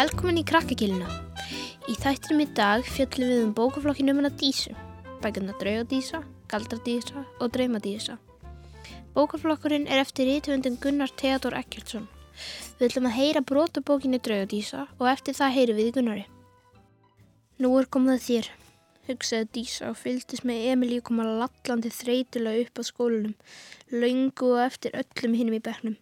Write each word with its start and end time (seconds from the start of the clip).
Velkomin 0.00 0.38
í 0.40 0.42
krakkakilina. 0.48 1.04
Í 1.90 1.94
þættinum 2.00 2.38
í 2.40 2.44
dag 2.56 2.86
fjöllum 2.88 3.28
við 3.28 3.40
um 3.44 3.50
bókaflokkinu 3.52 4.14
um 4.14 4.20
hana 4.22 4.30
Dísu. 4.40 4.70
Bækuna 5.20 5.52
Draugadísa, 5.60 6.22
Galdradísa 6.48 7.26
og 7.36 7.50
Draumadísa. 7.52 8.14
Bókaflokkurinn 9.12 9.84
er 9.90 10.00
eftir 10.00 10.24
rítvöndin 10.30 10.78
Gunnar 10.80 11.12
Theodor 11.20 11.52
Ekkertsson. 11.58 12.06
Við 12.78 12.86
ætlum 12.86 13.08
að 13.10 13.16
heyra 13.18 13.42
brotabókinu 13.50 14.22
Draugadísa 14.24 14.86
og 14.96 15.10
eftir 15.10 15.36
það 15.36 15.52
heyri 15.58 15.74
við 15.76 15.90
Gunnari. 15.98 16.24
Nú 17.60 17.74
er 17.76 17.88
komið 17.92 18.24
þér, 18.28 18.48
hugsaði 19.10 19.50
Dísa 19.58 19.90
og 19.90 19.98
fylgdist 20.00 20.46
með 20.48 20.62
Emilíu 20.70 21.02
koma 21.10 21.26
lallandi 21.28 21.92
þreytulega 21.92 22.62
upp 22.64 22.80
á 22.80 22.82
skólunum, 22.88 23.36
laungu 23.92 24.54
og 24.54 24.64
eftir 24.64 24.96
öllum 25.02 25.36
hinnum 25.36 25.58
í 25.58 25.60
bernum. 25.68 26.00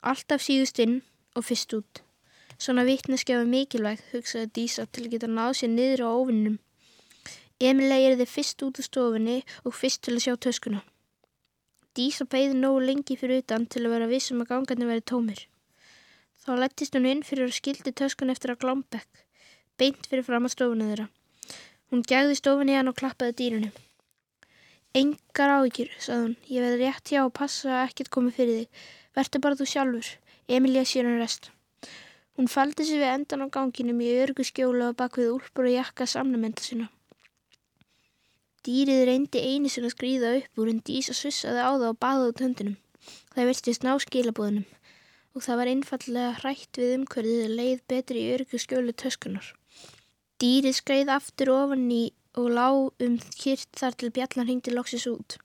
Alltaf 0.00 0.46
síðust 0.48 0.80
inn 0.80 1.02
og 1.36 1.44
fyrst 1.50 1.76
út. 1.76 2.02
Svona 2.58 2.84
vittneskjafa 2.88 3.46
mikilvæg, 3.48 4.02
hugsaði 4.12 4.50
Dísa 4.56 4.86
til 4.90 5.06
að 5.06 5.14
geta 5.14 5.30
náð 5.30 5.52
sér 5.60 5.72
niður 5.72 6.04
á 6.04 6.10
ofinnum. 6.12 6.58
Emilega 7.62 8.10
er 8.10 8.18
þið 8.18 8.32
fyrst 8.32 8.62
út 8.66 8.80
á 8.80 8.82
stofunni 8.82 9.38
og 9.62 9.76
fyrst 9.78 10.02
til 10.02 10.16
að 10.16 10.24
sjá 10.24 10.34
töskuna. 10.46 10.82
Dísa 11.94 12.24
beigði 12.24 12.56
nógu 12.58 12.80
lengi 12.88 13.16
fyrir 13.20 13.42
utan 13.44 13.66
til 13.70 13.84
að 13.84 13.94
vera 13.94 14.10
vissum 14.10 14.40
að 14.42 14.50
gangarnir 14.54 14.88
veri 14.88 15.04
tómir. 15.04 15.44
Þá 16.42 16.52
lettist 16.58 16.96
hún 16.96 17.06
inn 17.06 17.22
fyrir 17.22 17.46
að 17.46 17.58
skildi 17.58 17.92
töskun 17.94 18.32
eftir 18.32 18.54
að 18.54 18.62
glámbekk, 18.64 19.22
beint 19.78 20.08
fyrir 20.10 20.26
fram 20.26 20.48
að 20.48 20.56
stofunni 20.56 20.88
þeirra. 20.90 21.08
Hún 21.92 22.02
gegði 22.08 22.38
stofunni 22.40 22.74
hann 22.78 22.90
og 22.90 22.98
klappaði 22.98 23.36
dýrunni. 23.38 23.72
Engar 24.98 25.54
áhyggjur, 25.58 25.92
sagði 26.02 26.24
hún, 26.24 26.36
ég 26.50 26.64
veði 26.66 26.80
rétt 26.82 27.12
hjá 27.12 27.20
að 27.22 27.34
passa 27.38 27.70
að 27.76 27.84
ekkert 27.86 28.10
komi 28.16 28.32
fyrir 28.34 28.62
þig. 28.62 28.82
Vertu 29.16 29.40
bara 29.44 29.60
þú 29.60 29.68
sjálfur, 29.68 30.08
Emilia 30.48 30.82
sér 30.88 31.06
hann 31.08 31.20
rest. 31.22 31.52
Hún 32.36 32.48
faldi 32.48 32.84
sig 32.88 33.00
við 33.02 33.12
endan 33.12 33.44
á 33.44 33.46
ganginum 33.52 34.00
í 34.00 34.10
örgu 34.22 34.44
skjóla 34.48 34.90
og 34.90 34.98
bak 35.00 35.18
við 35.20 35.34
úlpur 35.34 35.68
og 35.68 35.74
jakka 35.74 36.06
samnamenda 36.08 36.64
sína. 36.64 36.88
Dýrið 38.64 39.02
reyndi 39.08 39.42
einu 39.42 39.68
sinna 39.68 39.90
að 39.90 39.96
skrýða 39.96 40.30
upp 40.38 40.62
úr 40.62 40.70
en 40.70 40.80
Dísa 40.86 41.16
svissaði 41.18 41.60
á 41.60 41.70
það 41.74 41.88
og 41.90 41.98
baði 42.04 42.28
út 42.30 42.42
höndinum. 42.44 42.76
Það 43.34 43.48
verstist 43.50 43.84
ná 43.84 43.92
skilabóðunum 43.98 44.68
og 45.32 45.44
það 45.44 45.58
var 45.58 45.70
einfallega 45.72 46.32
hrætt 46.40 46.78
við 46.80 46.94
umhverfið 46.98 47.44
að 47.46 47.54
leið 47.58 47.84
betri 47.88 48.22
í 48.22 48.32
örgu 48.36 48.60
skjólu 48.60 48.92
töskunar. 49.02 49.46
Dýrið 50.40 50.76
skreið 50.78 51.12
aftur 51.16 51.52
ofan 51.54 51.88
í 51.92 52.02
og 52.38 52.48
lág 52.56 53.04
um 53.04 53.16
kýrt 53.36 53.68
þar 53.76 53.96
til 53.98 54.12
bjallan 54.14 54.48
hingdi 54.48 54.72
loksis 54.72 55.08
út. 55.10 55.36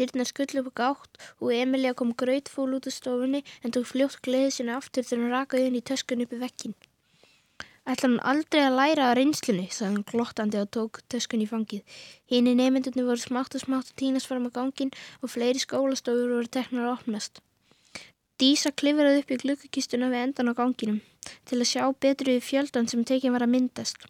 Dyrna 0.00 0.24
skullu 0.24 0.62
upp 0.64 0.70
á 0.72 0.78
gátt 0.80 1.18
og 1.44 1.50
Emilia 1.52 1.92
kom 1.92 2.14
grautfól 2.22 2.72
út 2.76 2.86
af 2.88 2.94
stofunni 2.96 3.42
en 3.60 3.74
tók 3.74 3.90
fljótt 3.90 4.22
gleðið 4.24 4.54
sinna 4.56 4.78
aftur 4.80 5.04
þegar 5.04 5.26
hann 5.26 5.34
rakaði 5.36 5.66
inn 5.68 5.76
í 5.76 5.88
töskun 5.90 6.24
uppi 6.24 6.38
vekkin. 6.40 6.76
Ætla 7.90 8.08
hann 8.08 8.22
aldrei 8.32 8.62
að 8.64 8.78
læra 8.78 9.10
að 9.10 9.14
reynslunni, 9.18 9.66
sagði 9.68 9.90
hann 9.90 10.08
glottandi 10.08 10.60
og 10.62 10.72
tók 10.76 11.02
töskun 11.12 11.44
í 11.44 11.50
fangið. 11.52 12.00
Hínni 12.32 12.56
nefndunni 12.56 13.04
voru 13.04 13.20
smátt 13.20 13.56
og 13.58 13.64
smátt 13.66 13.92
og 13.92 14.00
tínast 14.00 14.30
fram 14.30 14.48
á 14.48 14.50
gangin 14.56 14.92
og 15.20 15.32
fleiri 15.34 15.60
skólastofur 15.60 16.32
voru 16.32 16.48
teknar 16.48 16.88
að 16.88 16.96
opnast. 16.96 17.44
Dísa 18.40 18.70
klifraði 18.72 19.20
upp 19.20 19.32
í 19.34 19.36
glukkakistuna 19.42 20.06
við 20.08 20.22
endan 20.24 20.48
á 20.48 20.56
ganginum 20.56 21.00
til 21.48 21.58
að 21.58 21.68
sjá 21.68 21.82
betru 22.04 22.36
í 22.38 22.40
fjöldan 22.40 22.86
sem 22.88 23.02
tekin 23.04 23.34
var 23.34 23.42
að 23.44 23.50
myndast. 23.52 24.06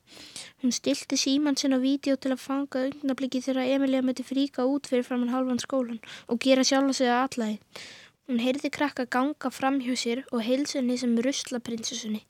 Hún 0.63 0.71
stilti 0.77 1.17
síman 1.19 1.57
sinn 1.59 1.75
á 1.75 1.83
vídeo 1.83 2.15
til 2.15 2.31
að 2.37 2.45
fanga 2.45 2.85
augnabliki 2.87 3.41
þegar 3.43 3.73
Emilia 3.75 4.05
mötti 4.07 4.23
fríka 4.29 4.69
út 4.71 4.87
fyrir 4.87 5.03
framann 5.09 5.33
halvan 5.35 5.59
skólan 5.59 5.99
og 6.31 6.39
gera 6.45 6.63
sjálfa 6.63 6.95
sig 7.01 7.11
að 7.11 7.25
allægi. 7.25 7.59
Hún 8.31 8.43
heyrði 8.45 8.71
krakka 8.77 9.09
ganga 9.17 9.51
fram 9.51 9.81
hjá 9.83 9.97
sér 9.99 10.23
og 10.31 10.45
heilsunni 10.47 11.01
sem 11.03 11.19
ruslaprinsessunni 11.27 12.23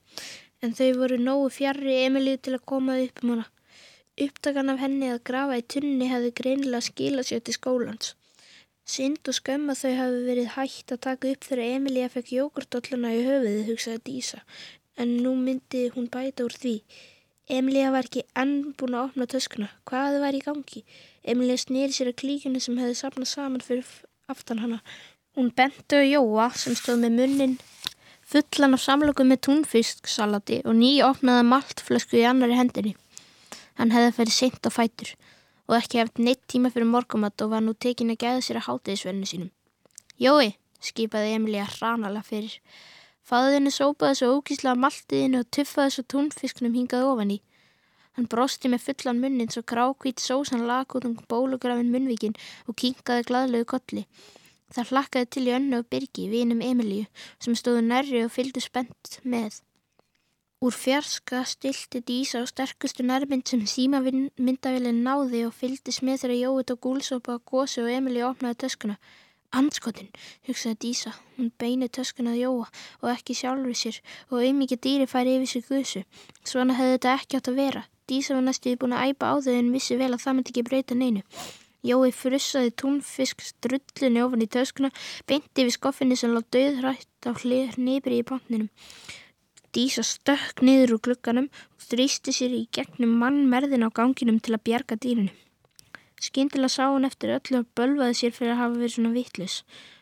en 0.65 0.73
þau 0.79 0.89
voru 1.03 1.19
nógu 1.21 1.51
fjarrri 1.53 1.99
Emilíu 2.07 2.41
til 2.41 2.57
að 2.57 2.65
koma 2.73 2.97
upp 3.05 3.21
um 3.25 3.35
hana. 3.35 3.47
Upptakan 4.25 4.73
af 4.73 4.81
henni 4.81 5.13
að 5.13 5.21
grafa 5.29 5.61
í 5.61 5.69
tunni 5.75 6.09
hefði 6.09 6.33
greinilega 6.41 6.89
skilað 6.89 7.29
sér 7.29 7.45
til 7.45 7.57
skólans. 7.61 8.15
Synd 8.91 9.29
og 9.31 9.37
skömm 9.37 9.71
að 9.71 9.85
þau 9.85 9.91
hafi 10.01 10.21
verið 10.27 10.47
hægt 10.57 10.93
að 10.95 11.01
taka 11.05 11.31
upp 11.31 11.45
þegar 11.47 11.77
Emilía 11.77 12.09
fekk 12.11 12.33
jógurdolluna 12.35 13.13
í 13.15 13.21
höfuðið, 13.23 13.61
hugsaði 13.69 14.01
Dísa, 14.09 14.41
en 14.99 15.13
nú 15.23 15.37
myndi 15.39 15.85
hún 15.95 16.09
bæta 16.11 16.47
úr 16.49 16.57
því. 16.59 16.73
Emilía 17.51 17.93
var 17.95 18.09
ekki 18.09 18.25
enn 18.43 18.73
búin 18.79 18.97
að 18.97 19.11
opna 19.11 19.29
töskuna. 19.31 19.69
Hvaði 19.87 20.19
var 20.25 20.35
í 20.35 20.43
gangi? 20.43 20.83
Emilía 21.23 21.63
snýri 21.63 21.95
sér 21.95 22.11
að 22.11 22.19
klíkinu 22.25 22.63
sem 22.63 22.81
hefði 22.83 22.99
sapnað 22.99 23.31
saman 23.31 23.65
fyrir 23.67 23.87
aftan 24.31 24.65
hana. 24.65 24.81
Hún 25.39 25.53
benti 25.55 26.03
á 26.03 26.03
Jóa 26.03 26.51
sem 26.59 26.75
stóð 26.75 27.05
með 27.05 27.19
munnin 27.21 27.59
fullan 28.31 28.75
af 28.75 28.83
samlokum 28.83 29.31
með 29.31 29.45
túnfisksalati 29.47 30.63
og 30.65 30.75
nýjopnaða 30.79 31.47
maltflösku 31.47 32.19
í 32.19 32.27
annari 32.27 32.59
hendinni. 32.59 32.97
Hann 33.79 33.95
hefði 33.95 34.17
ferið 34.19 34.37
seint 34.37 34.67
á 34.67 34.71
fætur 34.71 35.15
og 35.71 35.77
ekki 35.79 36.01
hefði 36.03 36.25
neitt 36.27 36.43
tíma 36.51 36.73
fyrir 36.75 36.91
morgumatt 36.91 37.43
og 37.45 37.53
var 37.55 37.63
nú 37.63 37.77
tekin 37.79 38.11
að 38.11 38.25
geða 38.25 38.41
sér 38.43 38.59
að 38.59 38.67
hátiðisverðinu 38.67 39.29
sínum. 39.31 39.53
Jói, 40.19 40.57
skipaði 40.83 41.37
Emilía 41.37 41.69
hranalega 41.77 42.27
fyrir. 42.27 42.57
Faðinni 43.23 43.71
sópaði 43.71 44.19
svo 44.19 44.33
ógíslega 44.41 44.75
maltiðinu 44.83 45.45
og 45.45 45.53
tuffaði 45.55 45.95
svo 45.95 46.05
túnfisknum 46.11 46.75
hingað 46.75 47.07
ofan 47.13 47.37
í. 47.37 47.39
Hann 48.19 48.27
brosti 48.27 48.69
með 48.73 48.89
fullan 48.89 49.23
munnin 49.23 49.53
svo 49.55 49.63
grákvít 49.63 50.19
sósan 50.19 50.67
lag 50.67 50.91
út 50.99 51.07
um 51.07 51.15
bólugrafin 51.31 51.93
munnvíkin 51.95 52.35
og 52.67 52.75
kinkaði 52.83 53.29
gladlegu 53.31 53.71
kolli. 53.71 54.07
Það 54.75 54.91
hlakkaði 54.91 55.31
til 55.31 55.47
í 55.47 55.55
önnu 55.55 55.79
og 55.83 55.89
byrgi, 55.91 56.27
vinum 56.31 56.63
Emilíu, 56.63 57.07
sem 57.39 57.55
stóðu 57.59 57.87
nærri 57.87 58.25
og 58.27 58.35
fylgdu 58.35 58.63
spennt 58.63 59.21
með. 59.23 59.63
Úr 60.61 60.75
fjarska 60.77 61.39
stilti 61.49 62.03
Dísa 62.09 62.37
á 62.37 62.45
sterkustu 62.45 63.01
nærmynd 63.01 63.49
sem 63.49 63.63
símamyndavillin 63.75 64.99
náði 65.07 65.47
og 65.49 65.55
fylgdist 65.57 66.03
með 66.05 66.19
þegar 66.21 66.37
Jói 66.37 66.65
tók 66.69 66.81
gúlsopa 66.85 67.39
á 67.41 67.45
gósi 67.51 67.81
og 67.81 67.89
Emilíu 67.89 68.27
opnaði 68.29 68.59
töskuna. 68.61 68.99
Anskotin, 69.57 70.11
hugsaði 70.45 70.77
Dísa, 70.85 71.15
hún 71.39 71.49
beini 71.57 71.89
töskuna 71.89 72.35
að 72.35 72.43
Jóa 72.43 72.67
og 73.01 73.09
ekki 73.09 73.39
sjálfur 73.39 73.79
sér 73.83 74.03
og 74.29 74.43
auðmikið 74.43 74.83
dýri 74.85 75.07
færi 75.09 75.39
yfir 75.39 75.51
sig 75.55 75.65
guðsu. 75.71 76.03
Svona 76.45 76.77
hefði 76.77 76.99
þetta 76.99 77.15
ekki 77.15 77.41
átt 77.41 77.51
að 77.55 77.59
vera. 77.63 77.83
Dísa 78.05 78.37
var 78.37 78.45
næstuði 78.51 78.81
búin 78.85 78.99
að 78.99 79.15
æpa 79.15 79.33
á 79.33 79.35
þau 79.41 79.57
en 79.57 79.73
vissi 79.73 79.97
vel 79.97 80.13
að 80.13 80.23
það 80.27 80.37
myndi 80.37 80.53
ekki 80.53 80.67
breyta 80.69 81.01
neinu. 81.01 81.25
Jói 81.89 82.13
frussaði 82.13 82.77
túnfisk 82.77 83.41
strullunni 83.49 84.21
ofan 84.29 84.45
í 84.45 84.53
töskuna, 84.59 84.93
beinti 85.25 85.65
við 85.65 85.79
skoffinni 85.81 86.21
sem 86.21 86.37
lág 86.37 86.45
döðrætt 86.53 87.25
á 87.25 87.33
hnibri 87.33 88.21
í 88.21 88.29
bantninum. 88.29 88.69
Dísa 89.71 90.03
stökk 90.03 90.65
niður 90.67 90.97
úr 90.97 91.01
glugganum 91.07 91.47
og 91.47 91.85
þrýsti 91.85 92.33
sér 92.35 92.55
í 92.57 92.65
gegnum 92.75 93.13
mannmerðin 93.21 93.87
á 93.87 93.95
ganginum 93.95 94.41
til 94.43 94.57
að 94.57 94.65
bjarga 94.67 94.97
dýrinu. 94.99 95.31
Skyndilega 96.19 96.75
sá 96.75 96.89
hún 96.91 97.07
eftir 97.07 97.31
öllu 97.37 97.61
og 97.63 97.69
bölvaði 97.79 98.17
sér 98.19 98.35
fyrir 98.35 98.57
að 98.57 98.61
hafa 98.65 98.81
verið 98.81 98.95
svona 98.97 99.13
vittlus. 99.15 99.61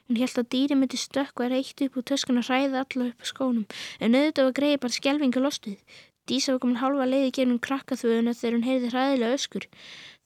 Hún 0.09 0.21
held 0.23 0.41
að 0.41 0.49
dýri 0.55 0.79
myndi 0.81 0.97
stökk 0.97 1.43
og 1.45 1.53
eitt 1.53 1.83
upp 1.85 1.99
úr 2.01 2.07
töskuna 2.09 2.41
og 2.41 2.49
hræði 2.49 2.81
alla 2.81 3.11
upp 3.11 3.21
á 3.21 3.27
skónum, 3.29 3.67
en 4.01 4.17
auðvitað 4.17 4.49
var 4.49 4.57
greið 4.57 4.81
bara 4.87 4.97
skjelvinga 4.97 5.45
lostuð. 5.45 5.77
Dísa 6.25 6.55
var 6.55 6.63
komin 6.65 6.81
halva 6.81 7.05
leiði 7.05 7.35
gegnum 7.37 7.61
krakkaþvöðuna 7.69 8.35
þegar 8.41 8.57
hún 8.57 8.67
heyrði 8.71 8.93
hræðilega 8.95 9.37
öskur. 9.37 9.69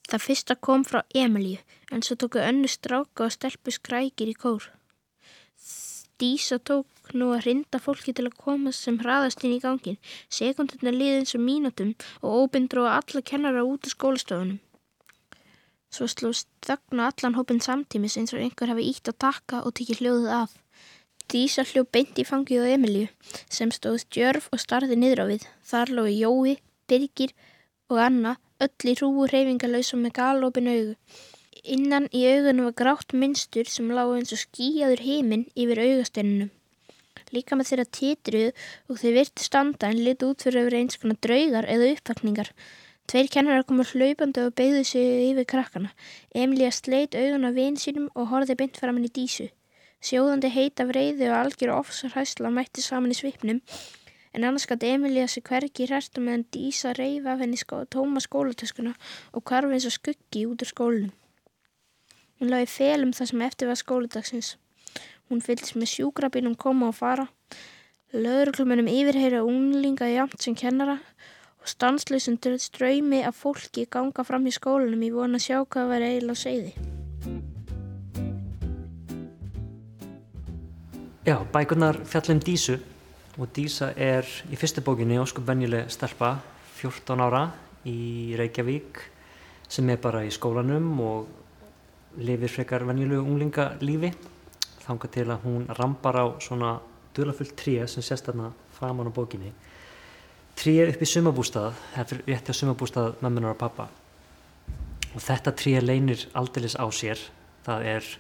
Það 0.07 0.25
fyrsta 0.29 0.59
kom 0.69 0.87
frá 0.87 1.03
Emilíu 1.19 1.59
en 1.91 2.07
svo 2.07 2.15
tóku 2.15 2.39
önnu 2.39 2.71
stráka 2.71 3.27
og 3.27 3.35
stelpu 3.35 3.75
skrækir 3.75 4.31
í 4.31 4.39
kór. 4.39 4.71
Dísa 6.23 6.63
tók 6.63 6.87
nú 7.19 7.31
að 7.35 7.47
rinda 7.47 7.81
fólki 7.83 8.15
til 8.17 8.27
að 8.29 8.39
koma 8.45 8.73
sem 8.77 8.99
hraðast 9.03 9.45
inn 9.45 9.57
í 9.57 9.63
gangin. 9.63 9.99
Sekundurna 10.29 10.93
liði 10.95 11.23
eins 11.23 11.37
og 11.39 11.45
mínutum 11.47 11.95
og 12.21 12.37
óbindróða 12.43 12.99
alla 13.01 13.23
kennara 13.31 13.65
út 13.69 13.89
af 13.89 13.95
skólastofunum. 13.95 14.61
Svo 15.93 16.09
slúst 16.09 16.49
þögnu 16.65 17.05
allan 17.05 17.37
hópin 17.37 17.61
samtímis 17.61 18.17
eins 18.17 18.33
og 18.33 18.41
einhver 18.41 18.73
hafi 18.73 18.89
ítt 18.89 19.11
að 19.13 19.19
taka 19.27 19.61
og 19.67 19.75
tekið 19.77 20.01
hljóðið 20.01 20.31
af. 20.39 20.55
Dísa 21.33 21.65
hljó 21.69 21.85
beint 21.85 22.19
í 22.19 22.25
fangið 22.29 22.65
á 22.65 22.73
Emilíu 22.77 23.11
sem 23.49 23.71
stóð 23.73 24.07
djörf 24.15 24.49
og 24.53 24.63
starði 24.65 24.97
niður 24.97 25.23
á 25.23 25.27
við. 25.33 25.45
Þar 25.69 25.93
lói 25.99 26.15
Jói, 26.17 26.57
Birgir 26.89 27.37
og 27.93 28.01
Anna 28.07 28.39
öll 28.63 28.91
í 28.93 28.97
hrúu 28.97 29.29
hreyfingalauðs 29.29 29.93
og 29.97 30.03
með 30.03 30.17
galopin 30.19 30.73
augu. 30.73 30.97
Innan 31.77 32.09
í 32.11 32.25
augunum 32.27 32.71
var 32.71 32.79
grátt 32.81 33.15
minnstur 33.15 33.69
sem 33.71 33.93
lág 33.97 34.17
eins 34.17 34.33
og 34.35 34.41
skíjaður 34.41 35.05
heiminn 35.07 35.45
yfir 35.53 35.85
augastennunum. 35.85 36.51
Líka 37.33 37.57
með 37.57 37.71
þeirra 37.71 37.87
titruð 37.99 38.65
og 38.89 39.01
þeir 39.01 39.17
virti 39.19 39.47
standa 39.47 39.89
en 39.89 40.03
lit 40.05 40.25
út 40.27 40.45
fyrir 40.45 40.67
yfir 40.67 40.79
eins 40.81 41.01
konar 41.01 41.19
draugar 41.25 41.69
eða 41.75 41.89
uppvakningar. 41.95 42.53
Tveir 43.09 43.31
kennarar 43.33 43.65
komur 43.69 43.89
hlaupandi 43.93 44.45
og 44.47 44.55
beigðu 44.59 44.85
sig 44.87 45.31
yfir 45.31 45.49
krakkana. 45.55 45.91
Emilía 46.35 46.71
sleit 46.71 47.17
augun 47.19 47.49
af 47.49 47.57
vinn 47.57 47.81
sínum 47.81 48.11
og 48.15 48.29
horfið 48.31 48.61
beint 48.61 48.79
fram 48.79 49.01
henni 49.01 49.11
dísu. 49.11 49.49
Sjóðandi 50.03 50.53
heita 50.53 50.87
vreiði 50.87 51.31
og 51.31 51.39
algjör 51.41 51.75
ofsar 51.79 52.15
hæsla 52.15 52.51
mætti 52.51 52.85
saman 52.85 53.15
í 53.15 53.19
svipnum 53.19 53.61
en 54.33 54.45
annars 54.45 54.67
gæti 54.67 54.87
Emilía 54.95 55.27
sig 55.27 55.45
hvergi 55.45 55.87
hrært 55.87 56.17
og 56.17 56.25
meðan 56.25 56.45
Dísa 56.55 56.93
reyf 56.97 57.27
af 57.27 57.39
henni 57.39 57.57
skó, 57.57 57.85
tóma 57.85 58.21
skólatöskuna 58.21 58.95
og 59.33 59.45
karfi 59.45 59.77
eins 59.77 59.87
og 59.87 59.93
skuggi 59.93 60.47
út 60.47 60.65
úr 60.65 60.71
skólunum. 60.73 61.13
Hún 62.41 62.51
laði 62.51 62.67
felum 62.67 63.13
það 63.13 63.29
sem 63.31 63.43
eftir 63.49 63.69
var 63.69 63.81
skóladagsins. 63.81 64.57
Hún 65.33 65.41
fylgst 65.41 65.79
með 65.81 65.89
sjúkrabínum 65.89 66.53
koma 66.61 66.91
og 66.91 66.99
fara, 66.99 67.25
Lögurklummunum 68.13 68.91
yfirheyra 68.93 69.39
unglinga 69.49 70.05
jamt 70.11 70.43
sem 70.45 70.53
kennara 70.53 70.99
og 71.57 71.69
stanslösum 71.73 72.35
til 72.37 72.59
ströymi 72.61 73.23
af 73.25 73.39
fólki 73.41 73.87
ganga 73.89 74.21
fram 74.29 74.45
í 74.45 74.53
skólanum. 74.53 75.01
Í 75.01 75.09
vona 75.15 75.39
að 75.41 75.47
sjá 75.47 75.63
hvað 75.65 75.89
var 75.89 76.05
eiginlega 76.05 76.37
seiði. 76.37 76.73
Já, 81.25 81.39
bækurnar 81.55 82.03
fjallum 82.05 82.43
Dísu 82.45 82.77
og 83.39 83.49
Dísa 83.57 83.95
er 83.97 84.29
í 84.53 84.59
fyrstu 84.61 84.85
bókinni 84.85 85.17
óskup 85.23 85.49
venjuleg 85.49 85.89
stelpa, 85.89 86.35
14 86.83 87.25
ára 87.25 87.47
í 87.89 88.37
Reykjavík 88.37 89.01
sem 89.65 89.89
er 89.89 89.97
bara 89.97 90.27
í 90.29 90.35
skólanum 90.37 90.93
og 91.01 92.21
lifir 92.21 92.53
frekar 92.53 92.85
venjulegu 92.85 93.25
unglinga 93.25 93.71
lífi 93.81 94.13
þanga 94.87 95.11
til 95.15 95.29
að 95.31 95.45
hún 95.47 95.67
rambar 95.79 96.19
á 96.19 96.27
svona 96.43 96.77
dölafullt 97.17 97.57
tríu 97.59 97.87
sem 97.89 98.05
sést 98.05 98.27
þarna 98.29 98.53
framan 98.77 99.11
á 99.11 99.13
bókinni. 99.13 99.53
Tríu 100.59 100.87
upp 100.89 101.03
í 101.03 101.09
sumabústað 101.09 101.73
er 101.97 102.23
rétti 102.27 102.53
á 102.53 102.55
sumabústað 102.57 103.15
mömmunar 103.25 103.55
og 103.55 103.61
pappa 103.61 103.89
og 105.13 105.21
þetta 105.21 105.55
tríu 105.57 105.81
leynir 105.85 106.27
aldeilis 106.39 106.77
á 106.77 106.87
sér. 106.93 107.21
Það 107.67 107.87
er 107.95 108.11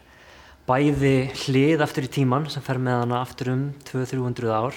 bæði 0.69 1.17
hlið 1.45 1.85
aftur 1.85 2.07
í 2.07 2.13
tíman 2.13 2.49
sem 2.53 2.65
fer 2.65 2.79
með 2.79 3.03
hana 3.03 3.23
aftur 3.25 3.53
um 3.55 3.65
200-300 3.89 4.53
ár 4.55 4.77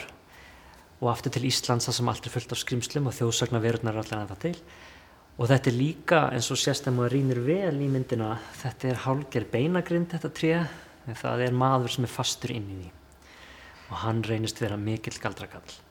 og 1.01 1.11
aftur 1.11 1.35
til 1.35 1.45
Íslands 1.49 1.89
það 1.89 1.97
sem 1.99 2.09
allt 2.11 2.27
er 2.27 2.33
fullt 2.33 2.55
af 2.55 2.61
skrimslum 2.61 3.09
og 3.11 3.17
þjóðsagna 3.17 3.61
verurnar 3.61 3.97
er 3.97 4.03
allir 4.05 4.21
að 4.21 4.31
það 4.33 4.43
til. 4.45 4.55
Og 5.35 5.49
þetta 5.51 5.69
er 5.69 5.75
líka 5.75 6.21
eins 6.31 6.47
og 6.53 6.59
sérstæðum 6.61 7.03
að 7.03 7.11
rínir 7.11 7.41
vel 7.43 7.75
í 7.83 7.89
myndina 7.91 8.37
þetta 8.61 8.91
er 8.91 9.01
hálger 9.03 9.47
beinagrind 9.51 10.13
þetta 10.15 10.31
tré 11.05 11.15
það 11.21 11.47
er 11.47 11.57
maður 11.63 11.95
sem 11.95 12.07
er 12.07 12.15
fastur 12.17 12.53
inn 12.55 12.69
í 12.69 12.77
því. 12.81 12.93
Og 13.85 13.97
hann 14.01 14.23
reynist 14.25 14.61
vera 14.61 14.77
mikill 14.81 15.17
galdrakall 15.21 15.81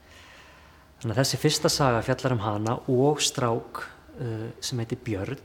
þannig 1.04 1.18
að 1.18 1.20
þessi 1.20 1.38
fyrsta 1.42 1.68
saga 1.68 2.00
fjallar 2.00 2.32
um 2.32 2.40
hana 2.40 2.74
og 2.88 3.18
strák 3.20 3.82
uh, 3.84 4.46
sem 4.64 4.80
heitir 4.80 5.02
Björn. 5.04 5.42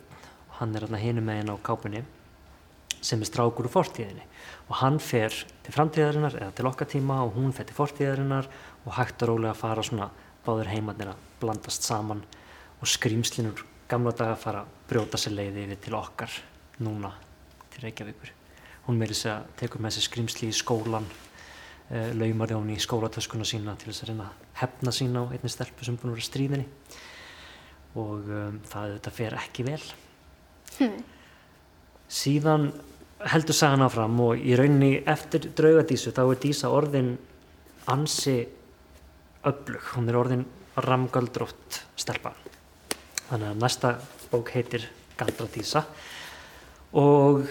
Hann 0.56 0.72
er 0.76 0.86
hérna 0.86 1.02
hinu 1.02 1.24
megin 1.24 1.52
á 1.52 1.56
kápunni 1.60 2.06
sem 3.04 3.20
er 3.20 3.28
strákur 3.28 3.68
úr 3.68 3.74
fortíðinni. 3.74 4.24
Og 4.72 4.80
hann 4.80 5.02
fer 5.04 5.36
til 5.36 5.76
framtíðarinnar 5.76 6.40
eða 6.40 6.56
til 6.56 6.68
okkar 6.72 6.88
tíma 6.92 7.20
og 7.26 7.36
hún 7.36 7.52
fer 7.56 7.68
til 7.68 7.76
fortíðarinnar. 7.76 8.48
Og 8.88 8.96
hægt 8.96 9.24
og 9.28 9.34
rólega 9.34 9.56
fara 9.60 9.84
svona 9.84 10.10
báður 10.48 10.72
heimarnir 10.72 11.12
að 11.12 11.28
blandast 11.44 11.88
saman. 11.88 12.24
Og 12.80 12.88
skrýmslinur 12.88 13.66
gamla 13.92 14.16
daga 14.16 14.40
fara 14.40 14.64
að 14.64 14.76
brjóta 14.88 15.20
sér 15.20 15.36
leiði 15.42 15.68
yfir 15.68 15.86
til 15.88 16.00
okkar 16.00 16.42
núna 16.80 17.16
til 17.68 17.88
Reykjavíkur. 17.88 18.39
Hún 18.90 18.98
meiri 18.98 19.14
sér 19.14 19.36
að 19.38 19.50
tekur 19.62 19.84
með 19.86 19.96
sér 19.96 20.08
skrimsli 20.08 20.50
í 20.50 20.56
skólan, 20.58 21.06
uh, 21.06 22.10
laumar 22.18 22.56
hún 22.58 22.74
í 22.74 22.80
skólatöskuna 22.82 23.46
sína 23.46 23.78
til 23.78 23.92
þess 23.92 24.08
að 24.08 24.12
reyna 24.12 24.28
að 24.28 24.44
hefna 24.64 24.96
sína 24.98 25.22
á 25.22 25.30
einni 25.30 25.54
stelpu 25.54 25.86
sem 25.86 25.98
búin 26.00 26.16
að 26.16 26.18
vera 26.18 26.30
stríðinni 26.32 26.68
og 28.00 28.28
um, 28.34 28.60
það 28.70 28.96
þetta 28.98 29.14
fer 29.14 29.38
ekki 29.38 29.66
vel. 29.70 29.82
Hmm. 30.80 31.02
Síðan 32.10 32.72
heldur 33.30 33.58
sagan 33.58 33.84
áfram 33.86 34.20
og 34.24 34.40
í 34.42 34.56
rauninni 34.58 35.04
eftir 35.10 35.50
draugadísu 35.56 36.14
þá 36.16 36.24
er 36.26 36.40
dísa 36.42 36.72
orðin 36.72 37.12
ansi 37.92 38.38
öflug, 39.44 39.84
hún 39.96 40.10
er 40.10 40.18
orðin 40.20 40.46
ramgaldrótt 40.80 41.82
stelpa 42.00 42.32
þannig 43.30 43.52
að 43.52 43.62
næsta 43.62 43.94
bók 44.32 44.52
heitir 44.56 44.88
Galdra 45.20 45.48
Dísa 45.52 45.84
og 46.98 47.46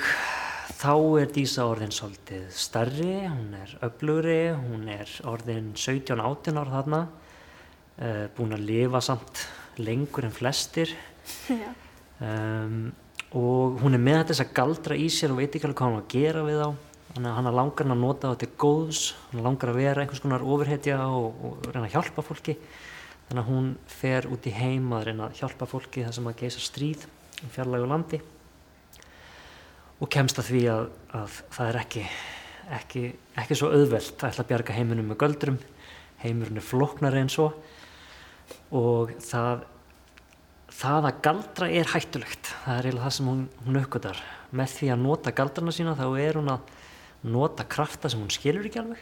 þá 0.77 1.21
er 1.23 1.31
Dísa 1.33 1.65
orðin 1.69 1.93
svolítið 1.95 2.49
starri, 2.53 3.15
hún 3.25 3.55
er 3.57 3.73
öflugri, 3.87 4.41
hún 4.53 4.89
er 4.93 5.11
orðin 5.29 5.73
17-18 5.79 6.61
ár 6.61 6.73
þarna 6.73 7.01
uh, 7.09 8.25
búin 8.37 8.57
að 8.57 8.67
lifa 8.69 9.01
samt 9.05 9.45
lengur 9.81 10.29
en 10.29 10.35
flestir. 10.35 10.95
Um, 12.19 12.89
og 13.39 13.77
hún 13.79 13.95
er 13.95 14.01
með 14.03 14.33
þess 14.33 14.43
að 14.43 14.49
galdra 14.57 14.97
í 14.99 15.05
sér 15.07 15.31
og 15.31 15.37
veit 15.39 15.53
ekki 15.55 15.69
alveg 15.69 15.77
hvað 15.79 15.87
hann 15.87 16.01
að 16.01 16.09
gera 16.11 16.41
við 16.43 16.57
þá. 16.59 16.89
Þannig 17.13 17.29
að 17.31 17.37
hann 17.37 17.51
langar 17.55 17.87
hann 17.87 17.95
að 17.95 18.01
nota 18.01 18.33
þetta 18.33 18.49
góðs 18.59 19.03
hann 19.29 19.45
langar 19.45 19.71
að 19.71 19.79
vera 19.79 20.03
einhvers 20.03 20.23
konar 20.25 20.43
ofurhetja 20.43 20.97
og, 21.07 21.29
og 21.47 21.69
reyna 21.69 21.85
að 21.85 21.95
hjálpa 21.95 22.25
fólki. 22.27 22.57
Þannig 23.29 23.45
að 23.45 23.53
hún 23.53 23.69
fer 24.01 24.27
út 24.35 24.51
í 24.51 24.55
heim 24.57 24.91
að 24.99 25.07
reyna 25.13 25.29
að 25.29 25.39
hjálpa 25.45 25.71
fólki 25.71 26.03
þar 26.09 26.19
sem 26.19 26.27
að 26.33 26.43
geisa 26.43 26.65
stríð 26.65 27.07
um 27.39 27.55
fjarlægu 27.55 27.93
landi 27.93 28.21
og 29.99 30.11
kemst 30.13 30.39
að 30.39 30.53
því 30.53 30.63
að, 30.73 30.85
að 31.19 31.41
það 31.57 31.71
er 31.71 31.81
ekki, 31.81 32.05
ekki, 32.79 33.03
ekki 33.43 33.59
svo 33.59 33.73
auðvelt. 33.73 34.15
Að 34.21 34.31
ætla 34.31 34.45
að 34.45 34.53
bjarga 34.53 34.77
heiminum 34.77 35.11
með 35.11 35.21
göldrum. 35.25 35.59
Heimurinn 36.23 36.61
er 36.61 36.67
floknari 36.67 37.23
en 37.23 37.33
svo. 37.33 37.51
Og 38.79 39.13
það 39.25 39.67
það 40.79 41.09
að 41.09 41.21
galdra 41.25 41.69
er 41.75 41.91
hættulegt. 41.91 42.51
Það 42.65 42.75
er 42.75 42.89
eiginlega 42.89 43.07
það 43.07 43.17
sem 43.17 43.31
hún, 43.33 43.45
hún 43.67 43.81
aukvöldar 43.81 44.25
með 44.59 44.75
því 44.77 44.91
að 44.95 45.05
nota 45.05 45.35
galdrana 45.37 45.75
sína 45.75 45.97
þá 45.99 46.07
er 46.23 46.39
hún 46.39 46.53
að 46.53 46.75
nota 47.29 47.67
krafta 47.69 48.11
sem 48.11 48.23
hún 48.23 48.33
skilur 48.33 48.69
ekki 48.69 48.83
alveg. 48.83 49.01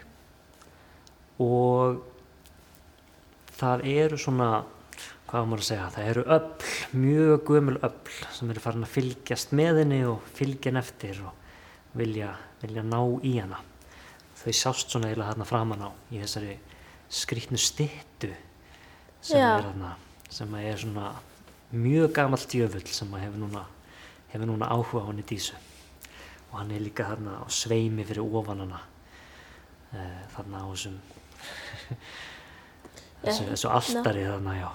Og 1.43 2.01
það 3.59 3.85
eru 3.93 4.21
svona 4.21 4.51
hvað 5.27 5.49
maður 5.51 5.63
að 5.63 5.69
segja, 5.69 5.87
það 5.95 6.11
eru 6.11 6.25
öll, 6.37 6.51
mjög 7.03 7.47
gömul 7.49 7.79
öll 7.83 8.17
sem 8.37 8.51
eru 8.53 8.63
farin 8.63 8.87
að 8.87 8.95
fylgjast 8.95 9.55
með 9.59 9.81
henni 9.83 10.03
og 10.07 10.29
fylgja 10.37 10.71
henni 10.71 10.83
eftir 10.83 11.23
og 11.27 11.97
vilja, 11.99 12.31
vilja 12.63 12.85
ná 12.87 13.01
í 13.27 13.37
hana 13.41 13.63
þau 14.37 14.53
sást 14.55 14.93
svona 14.93 15.11
eiginlega 15.11 15.33
hérna 15.33 15.49
framan 15.49 15.87
á 15.87 15.91
í 16.15 16.21
þessari 16.23 16.57
skrítnu 17.11 17.59
stittu 17.59 18.31
sem 19.21 19.41
Já. 19.41 19.57
er 19.57 19.67
hérna 19.71 19.95
sem 20.31 20.55
er 20.61 20.79
svona 20.79 21.15
mjög 21.73 22.13
gamalt 22.15 22.47
djöfull 22.51 22.87
sem 22.87 23.15
hefur 23.19 23.43
núna 23.43 23.65
hefur 24.31 24.47
núna 24.47 24.71
áhuga 24.71 25.03
á 25.03 25.09
henni 25.11 25.27
dísu 25.27 25.57
og 26.53 26.59
hann 26.61 26.71
er 26.71 26.85
líka 26.85 27.09
hérna 27.11 27.43
á 27.43 27.45
sveimi 27.51 28.07
fyrir 28.07 28.23
ofan 28.23 28.63
hana 28.63 28.81
e, 29.91 30.07
þarna 30.37 30.63
á 30.63 30.67
þessum 30.71 30.99
þessu, 33.25 33.49
þessu 33.51 33.73
alltari 33.73 34.27
þarna, 34.29 34.59
já. 34.61 34.71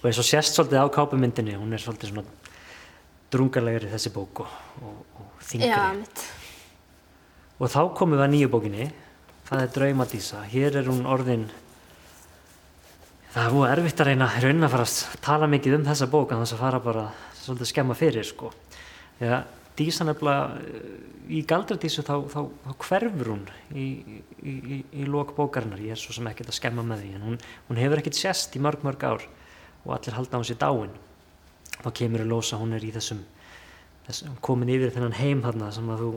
Og 0.00 0.08
eins 0.08 0.20
og 0.20 0.24
sérst 0.24 0.56
svolítið 0.56 0.80
á 0.80 0.88
kápumyndinni, 0.88 1.58
hún 1.60 1.76
er 1.76 1.82
svolítið 1.82 2.14
svona 2.14 2.24
drungarlegri 3.30 3.90
þessi 3.92 4.12
bók 4.14 4.42
og, 4.46 4.54
og, 4.80 5.00
og 5.20 5.42
þingri. 5.44 5.68
Já, 5.68 5.80
og 7.60 7.68
þá 7.68 7.80
komum 7.98 8.16
við 8.16 8.24
að 8.24 8.32
nýju 8.34 8.52
bókinni, 8.54 8.86
það 9.50 9.64
er 9.64 9.74
Draumadísa. 9.76 10.42
Hér 10.48 10.80
er 10.80 10.88
hún 10.88 11.04
orðin, 11.04 11.46
það 13.34 13.44
er 13.44 13.54
búið 13.54 13.74
erfitt 13.74 14.00
að 14.00 14.10
reyna, 14.10 14.30
reyna 14.40 14.66
að 14.70 14.74
fara 14.74 14.88
að 14.88 15.22
tala 15.28 15.50
mikið 15.52 15.78
um 15.78 15.88
þessa 15.90 16.10
bók, 16.10 16.32
en 16.32 16.44
þess 16.44 16.56
að 16.56 16.64
fara 16.64 16.82
bara 16.88 17.06
svolítið 17.42 17.72
skemma 17.74 17.98
fyrir, 17.98 18.26
sko. 18.26 18.54
Þegar 19.20 19.48
Dísa 19.80 20.04
nefnilega 20.04 20.58
í 21.30 21.40
Galdradísu 21.48 22.02
þá, 22.04 22.14
þá, 22.28 22.40
þá 22.64 22.72
hverfur 22.84 23.30
hún 23.32 23.44
í, 23.72 23.84
í, 24.42 24.54
í, 24.56 24.78
í 25.02 25.06
lok 25.08 25.32
bókarinnar 25.36 25.80
ég 25.80 25.94
er 25.94 26.00
svo 26.00 26.12
sem 26.16 26.26
ekkert 26.28 26.50
að 26.50 26.58
skemma 26.58 26.84
með 26.84 27.04
því 27.04 27.12
en 27.16 27.26
hún, 27.28 27.38
hún 27.68 27.80
hefur 27.80 28.02
ekkert 28.02 28.18
sest 28.18 28.56
í 28.58 28.62
mörg 28.62 28.82
mörg 28.86 29.06
ár 29.06 29.24
og 29.84 29.94
allir 29.96 30.16
halda 30.16 30.36
á 30.36 30.38
hans 30.40 30.52
í 30.52 30.58
dáin. 30.58 30.92
Þá 31.80 31.90
kemur 31.96 32.24
að 32.24 32.32
losa 32.32 32.58
hún 32.60 32.74
er 32.76 32.84
í 32.84 32.92
þessum, 32.92 33.22
þessum 34.08 34.36
komin 34.44 34.72
yfir 34.72 34.92
þennan 34.94 35.16
heim 35.16 35.40
þarna 35.44 35.70
sem 35.72 35.88
að 35.92 36.04
þú 36.04 36.10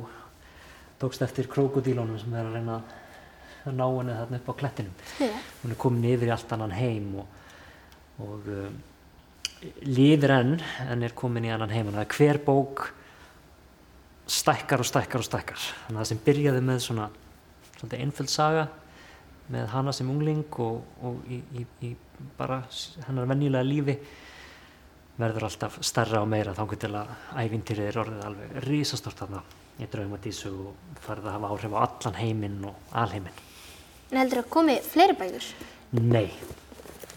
tókst 1.03 1.24
eftir 1.25 1.50
krokodílónum 1.51 2.20
sem 2.20 2.34
er 2.36 2.48
að 2.48 2.58
reyna 2.58 2.79
að 3.63 3.77
ná 3.77 3.86
henni 3.86 4.17
þarna 4.17 4.39
upp 4.41 4.50
á 4.51 4.60
klettinum. 4.60 4.98
Yeah. 5.22 5.46
hún 5.62 5.75
er 5.75 5.79
komin 5.79 6.10
yfir 6.12 6.29
í 6.29 6.34
allt 6.36 6.51
annan 6.55 6.75
heim 6.75 7.13
og, 7.22 7.39
og 8.24 8.51
um, 8.51 8.77
lifir 9.88 10.36
enn 10.36 10.58
en 10.89 11.08
er 11.08 11.15
komin 11.15 11.48
í 11.48 11.53
annan 11.53 11.72
heim. 11.72 11.91
Það 11.93 12.03
er 12.03 12.17
hver 12.17 12.41
bók 12.43 12.86
stækkar 14.27 14.84
og 14.84 14.88
stækkar 14.88 15.24
og 15.24 15.27
stækkar. 15.27 15.67
Þannig 15.86 15.98
að 15.98 16.01
það 16.01 16.10
sem 16.12 16.24
byrjaði 16.27 16.63
með 16.67 16.82
svona 16.84 17.10
svolítið 17.77 18.03
einföld 18.03 18.32
saga 18.32 18.67
með 19.52 19.68
hana 19.74 19.94
sem 19.96 20.10
ungling 20.10 20.60
og, 20.64 20.84
og 21.04 21.26
í, 21.28 21.42
í, 21.60 21.66
í 21.84 21.96
bara 22.38 22.62
hennar 23.08 23.28
venjulega 23.28 23.68
lífi 23.68 23.98
verður 25.20 25.48
alltaf 25.50 25.78
starra 25.86 26.24
og 26.24 26.30
meira 26.32 26.56
þá 26.58 26.64
getur 26.72 26.88
til 26.88 26.96
að 27.02 27.44
ævintýrið 27.44 27.90
er 27.90 28.00
orðið 28.02 28.24
alveg 28.30 28.56
risastort 28.66 29.20
þarna 29.20 29.44
í 29.82 29.90
draumadísu 29.90 30.52
og 30.54 30.98
farið 31.04 31.30
að 31.30 31.36
hafa 31.38 31.52
áhrif 31.54 31.76
á 31.76 31.80
allan 31.84 32.20
heiminn 32.20 32.60
og 32.70 32.98
alheiminn. 33.04 33.40
En 34.12 34.20
heldur 34.22 34.40
það 34.40 34.46
að 34.46 34.52
komi 34.56 34.76
fleiri 34.86 35.16
bækur? 35.20 35.48
Nei, 36.00 36.28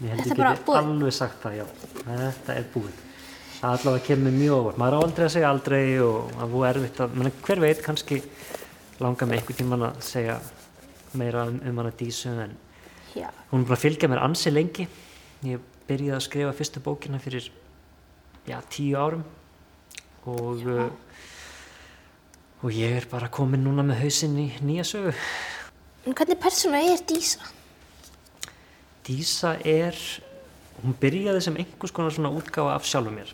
ég 0.01 0.13
heldur 0.13 0.45
ekki 0.51 0.77
alveg 0.77 1.15
sagt 1.15 1.43
það, 1.43 1.59
já, 1.61 1.65
þetta 2.03 2.55
er 2.57 2.69
búið. 2.73 3.03
Það 3.57 3.73
allavega 3.73 4.05
kemur 4.05 4.33
mjög 4.35 4.59
óvart. 4.59 4.79
Maður 4.81 4.97
á 4.97 4.99
aldrei 5.01 5.25
að 5.25 5.33
segja 5.33 5.49
aldrei 5.49 5.83
og 6.05 6.33
það 6.35 6.51
búið 6.53 6.69
erfitt 6.69 6.99
að 7.01 7.15
menn, 7.17 7.37
hver 7.47 7.61
veit 7.63 7.79
kannski 7.85 8.19
langar 9.01 9.29
mig 9.29 9.39
einhvern 9.39 9.57
tíman 9.61 9.85
að 9.87 10.01
segja 10.05 10.37
meira 11.13 11.45
um, 11.47 11.59
um 11.61 11.81
hana 11.81 11.91
dísu 11.91 12.29
en 12.29 12.55
Já. 13.15 13.29
hún 13.51 13.61
er 13.61 13.67
bara 13.67 13.79
að 13.79 13.83
fylgja 13.85 14.09
mér 14.11 14.23
ansi 14.23 14.51
lengi 14.51 14.87
ég 15.47 15.59
byrjaði 15.87 16.15
að 16.17 16.25
skrifa 16.27 16.53
fyrstu 16.53 16.83
bókina 16.83 17.19
fyrir 17.19 17.51
já, 18.47 18.61
tíu 18.69 18.97
árum 18.97 19.23
og 20.25 20.65
uh, 20.67 20.89
og 22.63 22.73
ég 22.73 22.97
er 22.97 23.05
bara 23.11 23.29
komin 23.29 23.63
núna 23.63 23.85
með 23.85 24.01
hausinn 24.03 24.37
í 24.41 24.49
nýja 24.65 24.83
sögu 24.87 25.13
En 26.07 26.15
hvernig 26.15 26.39
persóna 26.39 26.79
er 26.87 27.01
dísa? 27.03 27.43
Dísa 29.03 29.57
er, 29.67 29.97
hún 30.79 30.93
byrjaði 30.95 31.41
sem 31.43 31.57
einhvers 31.59 31.91
konar 31.91 32.13
svona 32.15 32.31
útgáfa 32.31 32.77
af 32.77 32.85
sjálfum 32.87 33.17
mér. 33.19 33.33